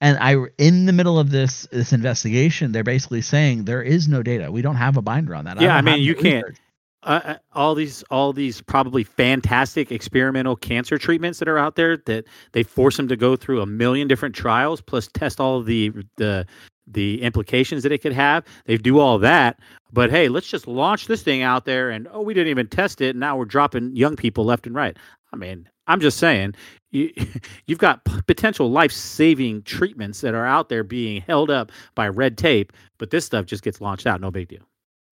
[0.00, 4.22] And I, in the middle of this this investigation, they're basically saying there is no
[4.22, 4.52] data.
[4.52, 5.58] We don't have a binder on that.
[5.58, 6.46] Yeah, I, don't mean, you can't.
[6.46, 6.60] research.
[7.06, 11.96] Uh, uh, all these all these probably fantastic experimental cancer treatments that are out there
[11.96, 15.90] that they force them to go through a million different trials plus test all the
[16.16, 16.44] the
[16.88, 18.44] the implications that it could have.
[18.66, 19.58] They do all that
[19.92, 23.00] but hey let's just launch this thing out there and oh we didn't even test
[23.00, 24.96] it and now we're dropping young people left and right.
[25.32, 26.54] I mean i'm just saying
[26.90, 27.12] you,
[27.66, 32.72] you've got potential life-saving treatments that are out there being held up by red tape
[32.98, 34.62] but this stuff just gets launched out no big deal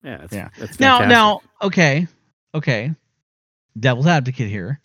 [0.05, 0.49] yeah that's, Yeah.
[0.57, 1.09] that's Now, fantastic.
[1.09, 2.07] now, okay,
[2.53, 2.95] okay.
[3.77, 4.79] Devil's advocate here.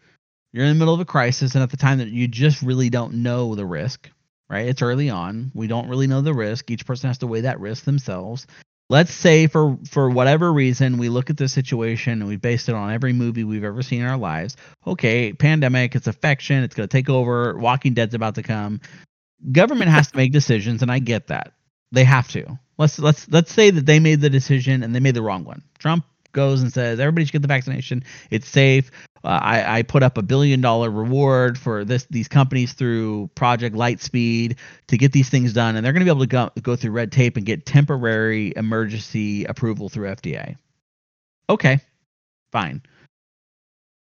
[0.53, 2.91] You're in the middle of a crisis, and at the time that you just really
[2.91, 4.11] don't know the risk,
[4.49, 4.67] right?
[4.67, 5.53] It's early on.
[5.55, 6.71] We don't really know the risk.
[6.73, 8.49] Each person has to weigh that risk themselves.
[8.89, 12.75] Let's say for for whatever reason we look at this situation and we based it
[12.75, 14.57] on every movie we've ever seen in our lives.
[14.85, 17.57] Okay, pandemic, it's affection, it's going to take over.
[17.57, 18.81] Walking Dead's about to come.
[19.53, 21.53] Government has to make decisions, and I get that
[21.93, 22.59] they have to.
[22.81, 25.63] Let's let's let's say that they made the decision and they made the wrong one.
[25.79, 28.05] Trump goes and says everybody should get the vaccination.
[28.31, 28.91] It's safe.
[29.23, 33.77] Uh, I, I put up a billion dollar reward for this these companies through Project
[33.77, 34.57] Lightspeed
[34.87, 36.93] to get these things done, and they're going to be able to go, go through
[36.93, 40.57] red tape and get temporary emergency approval through FDA.
[41.51, 41.81] Okay,
[42.51, 42.81] fine.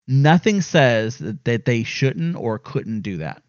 [0.06, 3.42] Nothing says that, that they shouldn't or couldn't do that.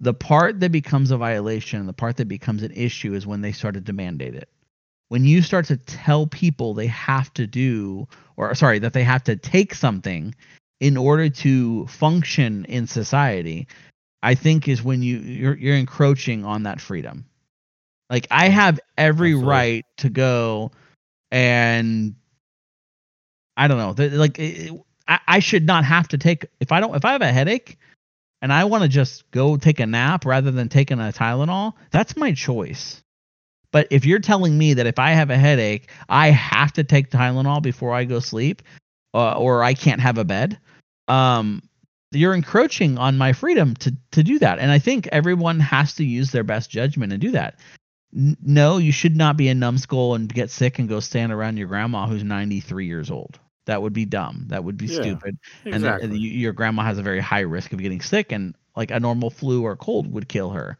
[0.00, 3.52] The part that becomes a violation, the part that becomes an issue is when they
[3.52, 4.48] started to mandate it.
[5.08, 9.24] When you start to tell people they have to do, or sorry, that they have
[9.24, 10.34] to take something
[10.80, 13.68] in order to function in society,
[14.22, 17.24] I think is when you you're, you're encroaching on that freedom.
[18.10, 18.54] Like I mm-hmm.
[18.54, 19.50] have every Absolutely.
[19.50, 20.72] right to go
[21.30, 22.14] and
[23.56, 24.72] I don't know, like it,
[25.08, 27.78] I, I should not have to take if I don't if I have a headache
[28.42, 32.16] and I want to just go take a nap rather than taking a Tylenol, that's
[32.16, 33.02] my choice.
[33.72, 37.10] But if you're telling me that if I have a headache, I have to take
[37.10, 38.62] Tylenol before I go sleep,
[39.14, 40.58] uh, or I can't have a bed,
[41.08, 41.62] um,
[42.12, 44.58] you're encroaching on my freedom to to do that.
[44.58, 47.58] And I think everyone has to use their best judgment and do that.
[48.14, 51.56] N- no, you should not be a numbskull and get sick and go stand around
[51.56, 53.38] your grandma who's 93 years old.
[53.66, 54.44] That would be dumb.
[54.48, 55.38] That would be Yeah, stupid.
[55.64, 56.18] And exactly.
[56.18, 59.30] you, your grandma has a very high risk of getting sick and like a normal
[59.30, 60.78] flu or cold would kill her.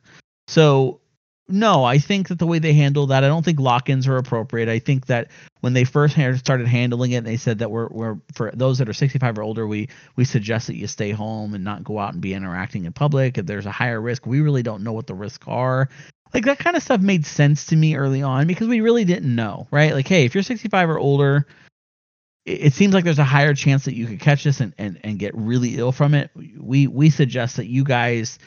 [0.49, 1.01] So
[1.49, 4.69] no i think that the way they handle that i don't think lock-ins are appropriate.
[4.69, 5.31] I think that
[5.61, 8.93] when they first started handling it they said that we're, we're for those that are
[8.93, 12.21] 65 or older we we suggest that you stay home and not go out and
[12.21, 13.39] be interacting in public.
[13.39, 15.89] If there's a higher risk we really don't know what the risks are.
[16.35, 19.33] Like that kind of stuff made sense to me early on because we really didn't
[19.33, 19.95] know right?
[19.95, 21.47] Like hey if you're 65 or older
[22.47, 25.19] it seems like there's a higher chance that you could catch this and, and, and
[25.19, 26.31] get really ill from it.
[26.57, 28.39] We we suggest that you guys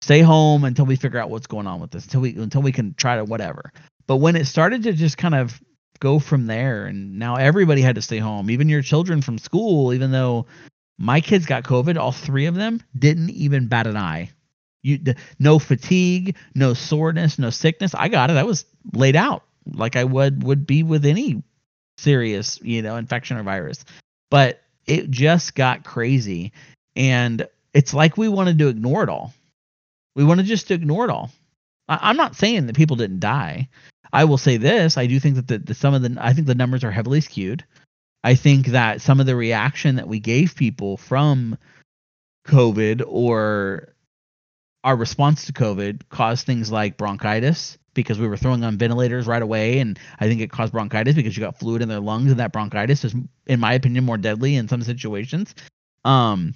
[0.00, 2.70] stay home until we figure out what's going on with this, until we until we
[2.70, 3.72] can try to whatever.
[4.06, 5.60] But when it started to just kind of
[5.98, 9.92] go from there, and now everybody had to stay home, even your children from school,
[9.92, 10.46] even though
[10.96, 14.30] my kids got COVID, all three of them didn't even bat an eye.
[14.82, 17.92] You the, no fatigue, no soreness, no sickness.
[17.92, 18.36] I got it.
[18.36, 21.42] I was laid out like I would would be with any
[21.98, 23.84] serious, you know, infection or virus.
[24.30, 26.52] But it just got crazy.
[26.96, 29.34] And it's like we wanted to ignore it all.
[30.16, 31.30] We wanted just to ignore it all.
[31.88, 33.68] I, I'm not saying that people didn't die.
[34.12, 36.46] I will say this: I do think that the, the some of the I think
[36.46, 37.64] the numbers are heavily skewed.
[38.24, 41.56] I think that some of the reaction that we gave people from
[42.46, 43.94] COVID or
[44.82, 49.42] our response to COVID caused things like bronchitis because we were throwing on ventilators right
[49.42, 52.40] away, and I think it caused bronchitis because you got fluid in their lungs, and
[52.40, 53.14] that bronchitis is,
[53.46, 55.54] in my opinion, more deadly in some situations.
[56.04, 56.54] Um,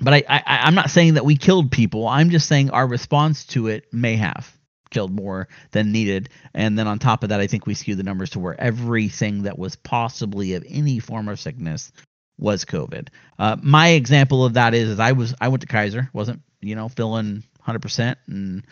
[0.00, 2.06] but I, I I'm not saying that we killed people.
[2.06, 4.56] I'm just saying our response to it may have
[4.90, 6.30] killed more than needed.
[6.54, 9.42] And then on top of that, I think we skewed the numbers to where everything
[9.42, 11.92] that was possibly of any form of sickness
[12.38, 13.08] was COVID.
[13.38, 16.74] Uh, my example of that is, is I was I went to Kaiser, wasn't you
[16.74, 18.64] know feeling 100% and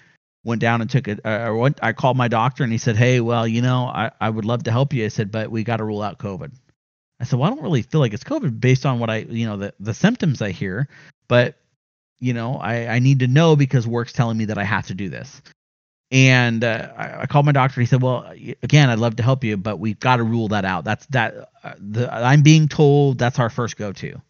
[0.46, 1.20] went down and took it.
[1.24, 4.44] I I called my doctor and he said, hey, well, you know, I I would
[4.44, 5.04] love to help you.
[5.04, 6.52] I said, but we got to rule out COVID.
[7.18, 9.46] I said, well, I don't really feel like it's COVID based on what I, you
[9.46, 10.86] know, the, the symptoms I hear,
[11.28, 11.56] but,
[12.20, 14.94] you know, I, I need to know because work's telling me that I have to
[14.94, 15.40] do this.
[16.12, 17.80] And uh, I, I called my doctor.
[17.80, 18.30] He said, well,
[18.62, 20.84] again, I'd love to help you, but we've got to rule that out.
[20.84, 24.20] That's that, uh, the, I'm being told that's our first go to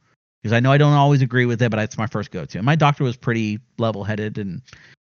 [0.41, 2.59] because I know I don't always agree with it, but it's my first go to.
[2.59, 4.39] And my doctor was pretty level headed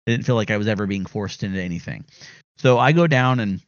[0.06, 2.06] and didn't feel like I was ever being forced into anything.
[2.58, 3.62] So I go down and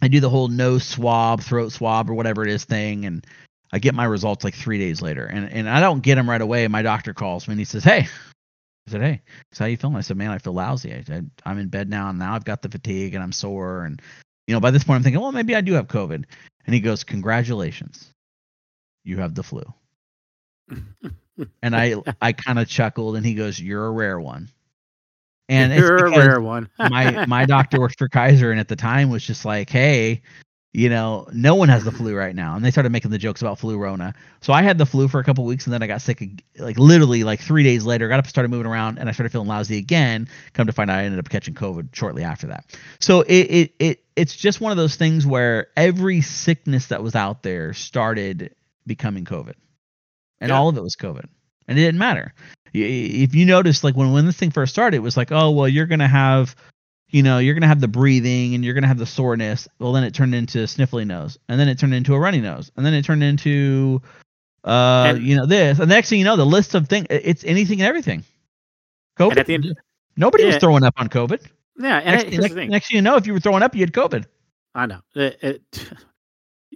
[0.00, 3.26] I do the whole nose swab, throat swab, or whatever it is thing, and
[3.72, 5.24] I get my results like three days later.
[5.26, 6.68] And and I don't get them right away.
[6.68, 8.06] My doctor calls me and he says, "Hey,"
[8.86, 9.22] I said, "Hey,
[9.52, 10.92] so how you feeling?" I said, "Man, I feel lousy.
[10.92, 13.84] I, I, am in bed now, and now I've got the fatigue and I'm sore.
[13.84, 14.00] And
[14.46, 16.24] you know, by this point, I'm thinking, well, maybe I do have COVID."
[16.66, 18.12] And he goes, "Congratulations,
[19.04, 19.64] you have the flu."
[21.62, 24.50] and I I kind of chuckled, and he goes, "You're a rare one."
[25.48, 26.68] And you're a rare one.
[26.78, 30.22] my my doctor worked for Kaiser, and at the time was just like, "Hey,
[30.72, 33.42] you know, no one has the flu right now." And they started making the jokes
[33.42, 34.14] about flu Rona.
[34.40, 36.78] So I had the flu for a couple weeks, and then I got sick, like
[36.78, 38.08] literally like three days later.
[38.08, 40.28] Got up, started moving around, and I started feeling lousy again.
[40.52, 42.76] Come to find out, I ended up catching COVID shortly after that.
[42.98, 47.14] So it it it it's just one of those things where every sickness that was
[47.14, 48.52] out there started
[48.84, 49.54] becoming COVID,
[50.40, 50.58] and yeah.
[50.58, 51.26] all of it was COVID,
[51.68, 52.32] and it didn't matter.
[52.72, 55.68] If you notice like when when this thing first started it was like oh well
[55.68, 56.54] you're gonna have
[57.08, 59.68] you know you're gonna have the breathing and you're gonna have the soreness.
[59.78, 62.40] Well then it turned into a sniffly nose and then it turned into a runny
[62.40, 64.02] nose and then it turned into
[64.64, 65.78] uh and, you know this.
[65.78, 68.24] And the next thing you know the list of things it's anything and everything.
[69.18, 69.76] Covid and end,
[70.16, 70.50] nobody yeah.
[70.50, 71.46] was throwing up on covid.
[71.78, 73.92] Yeah and next, next, next, thing you know if you were throwing up you had
[73.92, 74.26] covid.
[74.74, 75.00] I know.
[75.14, 75.62] It, it,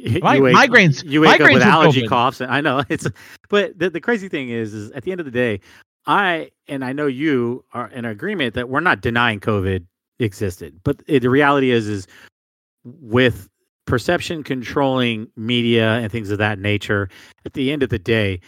[0.00, 1.04] you wake, migraines.
[1.04, 2.08] You wake migraines up with allergy COVID.
[2.08, 2.40] coughs.
[2.40, 3.06] And I know it's,
[3.48, 5.60] but the, the crazy thing is, is at the end of the day,
[6.06, 9.84] I and I know you are in agreement that we're not denying COVID
[10.18, 12.06] existed, but it, the reality is is
[12.84, 13.48] with
[13.86, 17.08] perception controlling media and things of that nature.
[17.44, 18.40] At the end of the day,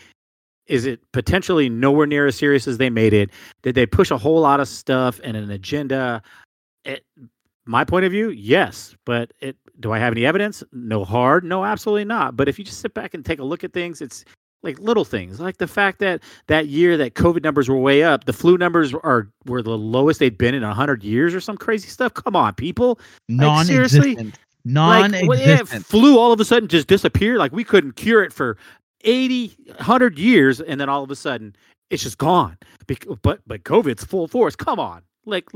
[0.67, 3.31] is it potentially nowhere near as serious as they made it?
[3.63, 6.23] Did they push a whole lot of stuff and an agenda?
[6.85, 7.05] It,
[7.67, 9.57] my point of view, yes, but it.
[9.83, 10.65] Do I have any evidence?
[10.73, 12.37] No hard, no, absolutely not.
[12.37, 14.25] But if you just sit back and take a look at things, it's
[14.63, 18.27] like little things like the fact that that year that covid numbers were way up
[18.27, 21.89] the flu numbers are were the lowest they'd been in 100 years or some crazy
[21.89, 22.15] stuff?
[22.15, 22.99] Come on people.
[23.29, 24.15] Like, seriously?
[24.65, 25.29] Non-existent.
[25.29, 28.57] Like, yeah, flu all of a sudden just disappeared like we couldn't cure it for
[29.03, 31.57] 80 100 years and then all of a sudden
[31.91, 32.57] it's just gone.
[33.23, 34.55] But but covid's full force.
[34.55, 35.03] Come on.
[35.25, 35.47] Like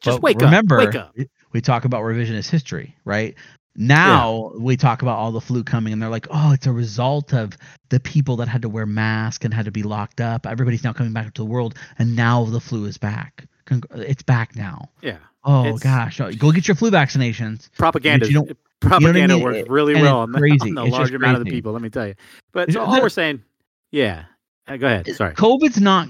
[0.00, 1.16] just wake remember, up wake up.
[1.52, 3.34] we talk about revisionist history right
[3.76, 4.60] now yeah.
[4.60, 7.56] we talk about all the flu coming, and they're like, "Oh, it's a result of
[7.88, 10.46] the people that had to wear masks and had to be locked up.
[10.46, 13.46] Everybody's now coming back to the world, and now the flu is back.
[13.92, 15.18] It's back now." Yeah.
[15.44, 17.68] Oh gosh, oh, go get your flu vaccinations.
[17.76, 18.26] Propaganda.
[18.26, 18.48] You know,
[18.80, 19.44] propaganda you know I mean?
[19.44, 20.70] works really well on, crazy.
[20.70, 21.72] on the large amount of the people.
[21.72, 22.14] Let me tell you.
[22.52, 23.42] But so all we're saying,
[23.90, 24.24] yeah.
[24.66, 25.14] Uh, go ahead.
[25.14, 25.34] Sorry.
[25.34, 26.08] COVID's not.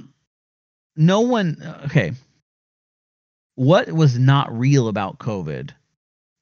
[0.96, 1.56] No one.
[1.86, 2.12] Okay.
[3.56, 5.70] What was not real about COVID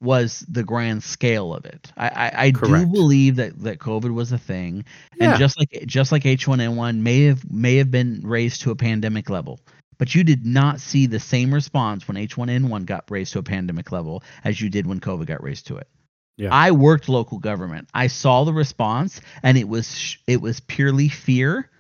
[0.03, 1.93] was the grand scale of it.
[1.97, 4.85] I, I, I do believe that, that COVID was a thing,
[5.17, 5.31] yeah.
[5.31, 9.31] and just like just like H1N1 may have may have been raised to a pandemic
[9.31, 9.61] level,
[9.99, 13.93] but you did not see the same response when H1N1 got raised to a pandemic
[13.93, 15.89] level as you did when COVID got raised to it.
[16.37, 16.49] Yeah.
[16.51, 17.89] I worked local government.
[17.95, 21.71] I saw the response, and it was it was purely fear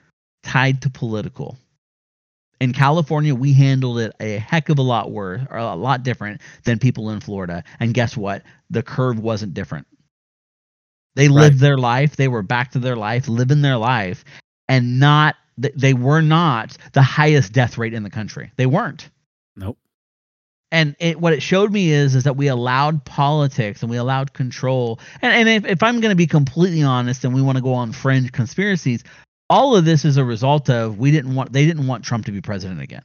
[0.42, 1.56] tied to political
[2.62, 6.40] in California, we handled it a heck of a lot worse or a lot different
[6.62, 7.64] than people in Florida.
[7.80, 8.44] And guess what?
[8.70, 9.88] The curve wasn't different.
[11.16, 11.34] They right.
[11.34, 12.14] lived their life.
[12.14, 14.24] They were back to their life, living their life,
[14.68, 18.52] and not they were not the highest death rate in the country.
[18.56, 19.10] They weren't.
[19.56, 19.76] Nope.
[20.70, 24.34] And it, what it showed me is is that we allowed politics and we allowed
[24.34, 25.00] control.
[25.20, 27.74] And, and if, if I'm going to be completely honest, and we want to go
[27.74, 29.02] on fringe conspiracies,
[29.52, 32.32] all of this is a result of we didn't want they didn't want Trump to
[32.32, 33.04] be president again.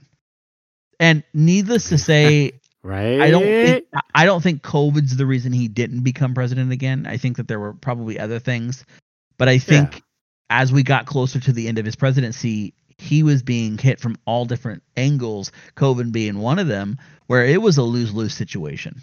[0.97, 3.19] And needless to say, right?
[3.19, 3.85] I don't think,
[4.15, 7.05] I don't think COVID's the reason he didn't become president again.
[7.05, 8.85] I think that there were probably other things,
[9.37, 9.99] but I think yeah.
[10.49, 14.17] as we got closer to the end of his presidency, he was being hit from
[14.25, 19.01] all different angles, COVID being one of them, where it was a lose lose situation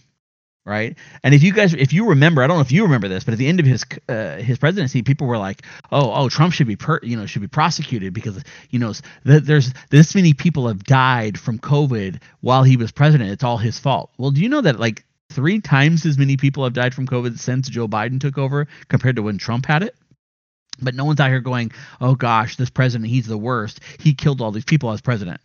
[0.64, 0.96] right?
[1.22, 3.32] And if you guys, if you remember, I don't know if you remember this, but
[3.32, 5.62] at the end of his uh, his presidency, people were like,
[5.92, 8.92] "Oh, oh, Trump should be, per, you know, should be prosecuted because you know
[9.26, 13.30] th- there's this many people have died from COVID while he was president.
[13.30, 16.64] It's all his fault." Well, do you know that like three times as many people
[16.64, 19.94] have died from COVID since Joe Biden took over compared to when Trump had it?
[20.80, 23.80] But no one's out here going, "Oh gosh, this president, he's the worst.
[24.00, 25.40] He killed all these people as president."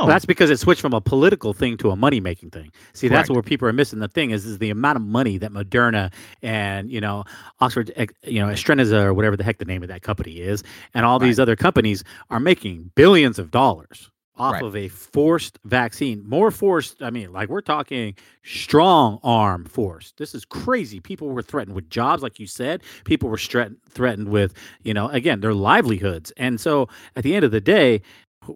[0.00, 2.72] No, That's because it switched from a political thing to a money making thing.
[2.94, 5.52] See, that's where people are missing the thing is is the amount of money that
[5.52, 7.24] Moderna and you know
[7.60, 10.62] Oxford, eh, you know AstraZeneca or whatever the heck the name of that company is,
[10.94, 14.62] and all these other companies are making billions of dollars off Right.
[14.64, 16.28] of a forced vaccine.
[16.28, 17.00] More forced.
[17.00, 20.12] I mean, like we're talking strong arm force.
[20.18, 20.98] This is crazy.
[20.98, 22.82] People were threatened with jobs, like you said.
[23.04, 26.32] People were threat- threatened with, you know, again, their livelihoods.
[26.36, 28.02] And so at the end of the day,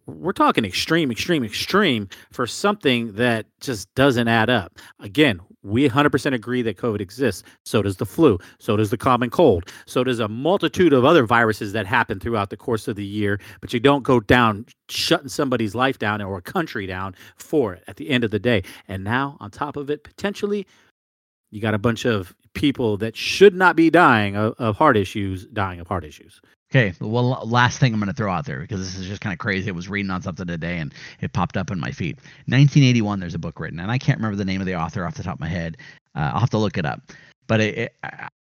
[0.06, 4.78] we're talking extreme, extreme, extreme for something that just doesn't add up.
[5.00, 7.42] Again, we 100% agree that COVID exists.
[7.64, 8.38] So does the flu.
[8.58, 9.70] So does the common cold.
[9.86, 13.40] So does a multitude of other viruses that happen throughout the course of the year.
[13.60, 17.84] But you don't go down shutting somebody's life down or a country down for it
[17.88, 18.62] at the end of the day.
[18.86, 20.66] And now, on top of it, potentially,
[21.50, 25.46] you got a bunch of people that should not be dying of, of heart issues
[25.46, 26.40] dying of heart issues.
[26.70, 29.32] Okay, well, last thing I'm going to throw out there because this is just kind
[29.32, 29.70] of crazy.
[29.70, 30.92] I was reading on something today and
[31.22, 32.16] it popped up in my feed.
[32.44, 35.14] 1981, there's a book written, and I can't remember the name of the author off
[35.14, 35.78] the top of my head.
[36.14, 37.00] Uh, I'll have to look it up,
[37.46, 37.94] but it, it,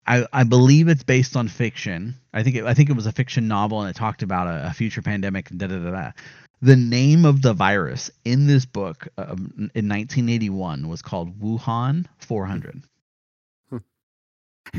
[0.06, 2.14] I I believe it's based on fiction.
[2.34, 4.70] I think it, I think it was a fiction novel, and it talked about a,
[4.70, 5.50] a future pandemic.
[5.50, 6.10] And da da da da.
[6.62, 12.82] The name of the virus in this book um, in 1981 was called Wuhan 400.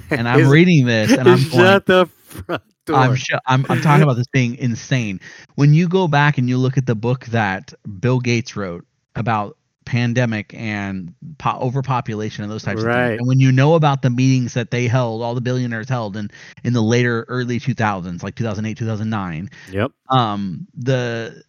[0.09, 2.63] And I'm reading this, and I'm going, Shut the front
[2.95, 3.11] I'm,
[3.45, 5.19] I'm I'm talking about this being insane.
[5.55, 8.85] When you go back and you look at the book that Bill Gates wrote
[9.15, 14.01] about pandemic and po- overpopulation and those types of things, and when you know about
[14.01, 16.29] the meetings that they held, all the billionaires held in
[16.63, 19.91] in the later early 2000s, like 2008, 2009, Yep.
[20.09, 21.43] um, the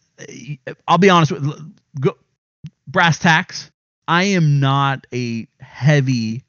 [0.87, 2.17] I'll be honest with go,
[2.87, 3.71] brass tacks.
[4.07, 6.45] I am not a heavy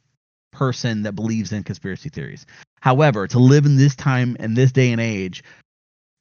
[0.60, 2.45] person that believes in conspiracy theories.
[2.82, 5.41] However, to live in this time and this day and age,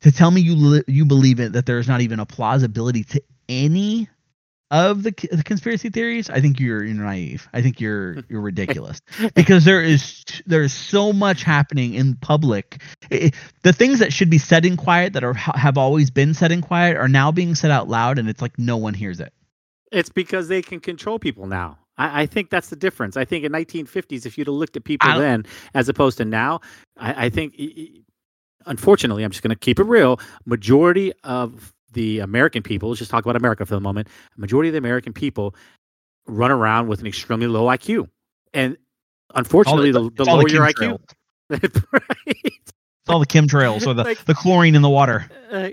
[0.03, 3.23] to tell me you li- you believe it that there's not even a plausibility to
[3.49, 4.09] any
[4.71, 7.49] of the, the conspiracy theories, I think you're, you're naive.
[7.53, 9.01] I think you're you're ridiculous
[9.35, 12.81] because there is there's so much happening in public.
[13.11, 13.33] I-
[13.65, 16.61] the things that should be said in quiet that are have always been said in
[16.61, 19.33] quiet are now being said out loud, and it's like no one hears it.
[19.91, 21.79] It's because they can control people now.
[21.99, 23.17] I, I think that's the difference.
[23.17, 25.45] I think in 1950s, if you'd have looked at people I then
[25.75, 26.61] as opposed to now,
[26.97, 27.55] I, I think,
[28.67, 30.21] unfortunately, I'm just going to keep it real.
[30.47, 34.09] Majority of the American people, let's just talk about America for the moment.
[34.37, 35.55] Majority of the American people
[36.27, 38.09] run around with an extremely low IQ,
[38.53, 38.77] and
[39.35, 41.01] unfortunately, the, the all lower your chemtrails.
[41.51, 42.03] IQ, right?
[42.45, 42.73] It's
[43.09, 45.31] all the chemtrails or the, Like- the chlorine in the water.
[45.51, 45.71] Uh,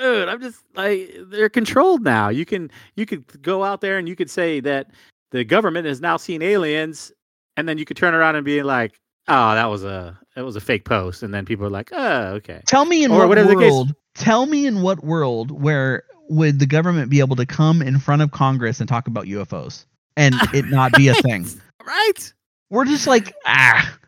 [0.00, 2.28] dude, I'm just like they're controlled now.
[2.28, 4.90] You can you could go out there and you could say that
[5.30, 7.12] the government has now seen aliens,
[7.56, 10.56] and then you could turn around and be like, "Oh, that was a that was
[10.56, 13.38] a fake post," and then people are like, "Oh, okay." Tell me in Or what
[13.38, 13.94] world.
[14.14, 18.22] Tell me in what world where would the government be able to come in front
[18.22, 19.84] of Congress and talk about UFOs
[20.16, 21.46] and it not be a thing?
[21.86, 22.32] Right.
[22.68, 23.98] We're just like ah,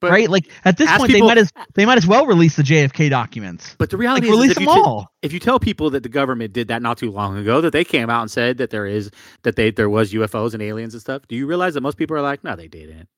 [0.00, 0.28] But, right?
[0.28, 3.10] Like at this point, people- they might as they might as well release the JFK
[3.10, 3.74] documents.
[3.78, 5.12] But the reality is, is release if them you t- all.
[5.22, 7.84] if you tell people that the government did that not too long ago, that they
[7.84, 9.10] came out and said that there is
[9.42, 12.16] that they there was UFOs and aliens and stuff, do you realize that most people
[12.16, 13.08] are like, no, they didn't.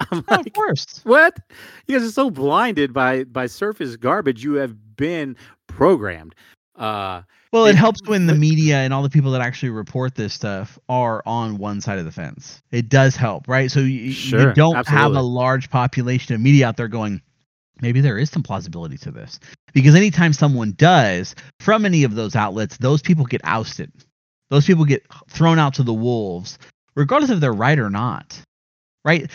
[0.10, 1.00] I'm Oh, of course.
[1.04, 1.38] what?
[1.86, 4.44] You guys are so blinded by by surface garbage.
[4.44, 5.36] You have been
[5.66, 6.34] programmed.
[6.76, 7.22] Uh,
[7.52, 10.78] Well, it helps when the media and all the people that actually report this stuff
[10.88, 12.62] are on one side of the fence.
[12.70, 13.70] It does help, right?
[13.70, 17.20] So you, you don't have a large population of media out there going,
[17.82, 19.38] maybe there is some plausibility to this.
[19.74, 23.92] Because anytime someone does from any of those outlets, those people get ousted.
[24.48, 26.58] Those people get thrown out to the wolves,
[26.94, 28.40] regardless if they're right or not.
[29.04, 29.30] Right?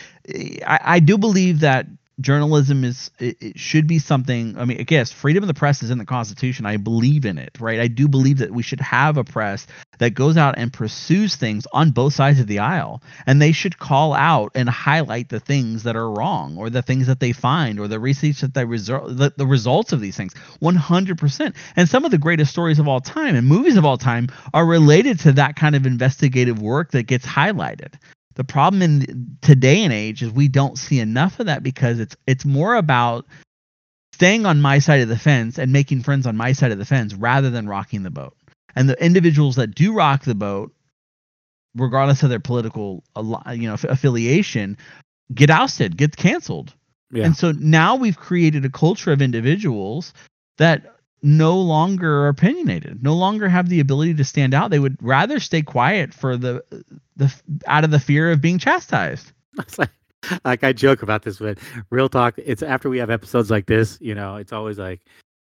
[0.66, 1.86] I, I do believe that
[2.20, 5.84] journalism is it, it should be something i mean i guess freedom of the press
[5.84, 6.66] is in the constitution.
[6.66, 7.80] I believe in it right?
[7.80, 9.68] I do believe that we should have a press
[10.00, 13.02] that goes out and pursues things on both sides of the aisle.
[13.26, 17.08] And they should call out and highlight the things that are wrong or the things
[17.08, 20.34] that they find or the research that they result the, the results of these things.
[20.62, 24.28] 100% and some of the greatest stories of all time and movies of all time
[24.54, 27.94] are related to that kind of investigative work that gets highlighted
[28.38, 32.16] the problem in today and age is we don't see enough of that because it's
[32.28, 33.26] it's more about
[34.14, 36.86] staying on my side of the fence and making friends on my side of the
[36.86, 38.38] fence rather than rocking the boat.
[38.76, 40.72] And the individuals that do rock the boat,
[41.76, 44.78] regardless of their political you know affiliation,
[45.34, 46.76] get ousted, get canceled.
[47.12, 47.26] yeah.
[47.26, 50.14] And so now we've created a culture of individuals
[50.60, 54.70] that no longer are opinionated, no longer have the ability to stand out.
[54.72, 56.64] They would rather stay quiet for the
[57.16, 57.34] the
[57.68, 59.32] out of the fear of being chastised.
[59.78, 59.90] Like,
[60.46, 61.58] like I joke about this, but
[61.92, 62.36] real talk.
[62.38, 65.00] It's after we have episodes like this, you know, it's always like,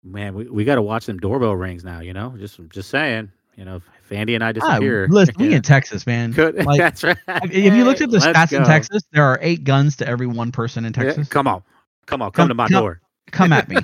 [0.03, 1.99] man, we, we got to watch them doorbell rings now.
[1.99, 3.31] You know, just just saying.
[3.57, 6.33] You know, if Andy and I Ah, disappear, listen, we in Texas, man.
[6.33, 7.17] could- Like, that's right.
[7.27, 8.63] if you looked at the Let's stats in.
[8.65, 11.27] Texas, there are eight guns to every one person in Yeah, Texas.
[11.27, 11.61] come on,
[12.05, 13.01] come on, come, Come- to my come- door.
[13.31, 13.75] Come at me.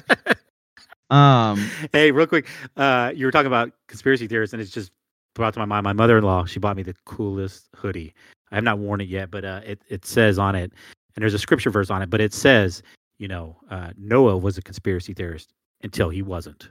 [1.09, 4.91] Um, hey, real quick, uh, you were talking about conspiracy theorists, and it's just
[5.35, 5.83] brought to my mind.
[5.83, 8.13] My mother-in-law, she bought me the coolest hoodie.
[8.51, 10.71] I have not worn it yet, but uh, it it says on it,
[11.15, 12.83] and there's a scripture verse on it, but it says,
[13.19, 15.53] you know, uh, Noah was a conspiracy theorist
[15.83, 16.69] until he wasn't.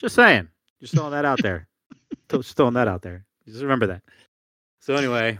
[0.00, 0.48] Just saying,
[0.80, 1.68] just throwing that out there.
[2.28, 3.24] Just throwing that out there.
[3.46, 4.02] Just remember that.
[4.80, 5.38] So anyway,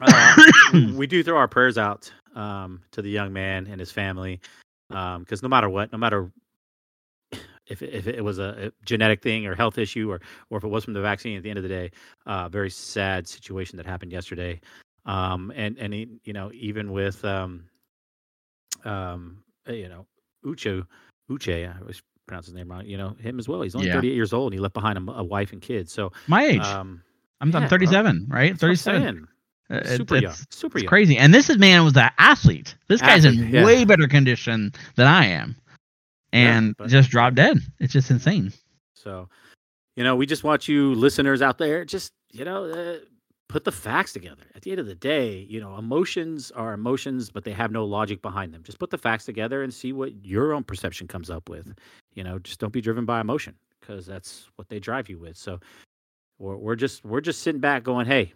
[0.00, 0.36] uh,
[0.94, 4.40] we do throw our prayers out um, to the young man and his family
[4.88, 6.30] because no matter what, no matter
[7.66, 10.64] if it, if it was a, a genetic thing or health issue or or if
[10.64, 11.90] it was from the vaccine, at the end of the day,
[12.26, 14.60] uh, very sad situation that happened yesterday.
[15.04, 17.64] Um, and and he, you know even with um,
[18.84, 19.38] um,
[19.68, 20.06] uh, you know
[20.44, 20.84] Uche
[21.30, 22.84] Uche, I always pronounce his name wrong.
[22.86, 23.62] You know him as well.
[23.62, 23.94] He's only Yeah.
[23.94, 24.52] 38 years old.
[24.52, 25.92] and He left behind a wife and kids.
[25.92, 26.60] So my age.
[26.60, 27.02] um,
[27.40, 27.68] I'm, yeah, I'm bro.
[27.68, 28.58] 37, right?
[28.58, 29.28] that's what I'm 37.
[29.68, 30.88] Uh, super young, it's- super young.
[30.88, 31.18] crazy.
[31.18, 32.76] And this is man was an athlete.
[32.88, 33.64] This guy's in yeah.
[33.64, 35.56] way better condition than I am,
[36.36, 37.58] and but- just drop dead.
[37.80, 38.52] It's just insane.
[38.94, 39.28] So,
[39.94, 42.98] you know, we just want you listeners out there, just, you know, uh,
[43.48, 44.42] put the facts together.
[44.54, 47.84] At the end of the day, you know, emotions are emotions, but they have no
[47.84, 48.62] logic behind them.
[48.64, 51.72] Just put the facts together and see what your own perception comes up with.
[52.14, 55.36] You know, just don't be driven by emotion because that's what they drive you with.
[55.36, 55.60] So,
[56.38, 58.32] we're, we're just we're just sitting back going, hey,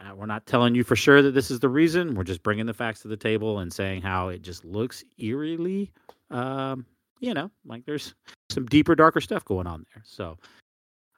[0.00, 2.14] uh, we're not telling you for sure that this is the reason.
[2.14, 5.92] We're just bringing the facts to the table and saying how it just looks eerily,
[6.30, 6.84] um,
[7.20, 8.14] you know, like there's
[8.50, 10.02] some deeper, darker stuff going on there.
[10.06, 10.38] So,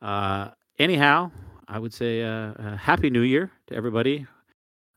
[0.02, 1.30] uh, anyhow,
[1.66, 4.26] I would say uh, uh, Happy New Year to everybody.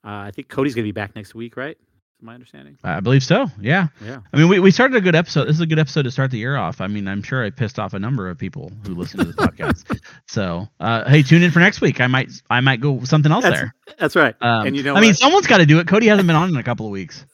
[0.03, 1.77] Uh, I think Cody's going to be back next week, right?
[1.77, 2.77] Is my understanding.
[2.83, 3.47] I believe so.
[3.59, 3.87] Yeah.
[4.03, 4.19] Yeah.
[4.33, 5.45] I mean, we, we started a good episode.
[5.45, 6.81] This is a good episode to start the year off.
[6.81, 9.33] I mean, I'm sure I pissed off a number of people who listen to the
[9.33, 9.99] podcast.
[10.27, 11.99] So, uh, hey, tune in for next week.
[11.99, 13.75] I might I might go something else That's, there.
[13.99, 14.33] that's right.
[14.39, 15.87] Um, and you know, I mean, someone's got to do it.
[15.87, 17.25] Cody hasn't been on in a couple of weeks.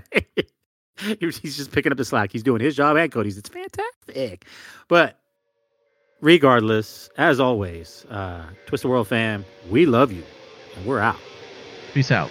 [1.20, 2.32] He's just picking up the slack.
[2.32, 3.38] He's doing his job and Cody's.
[3.38, 4.44] It's fantastic.
[4.88, 5.18] But
[6.20, 10.22] regardless, as always, uh, Twist the World fam, we love you,
[10.76, 11.18] and we're out.
[11.92, 12.30] Peace out.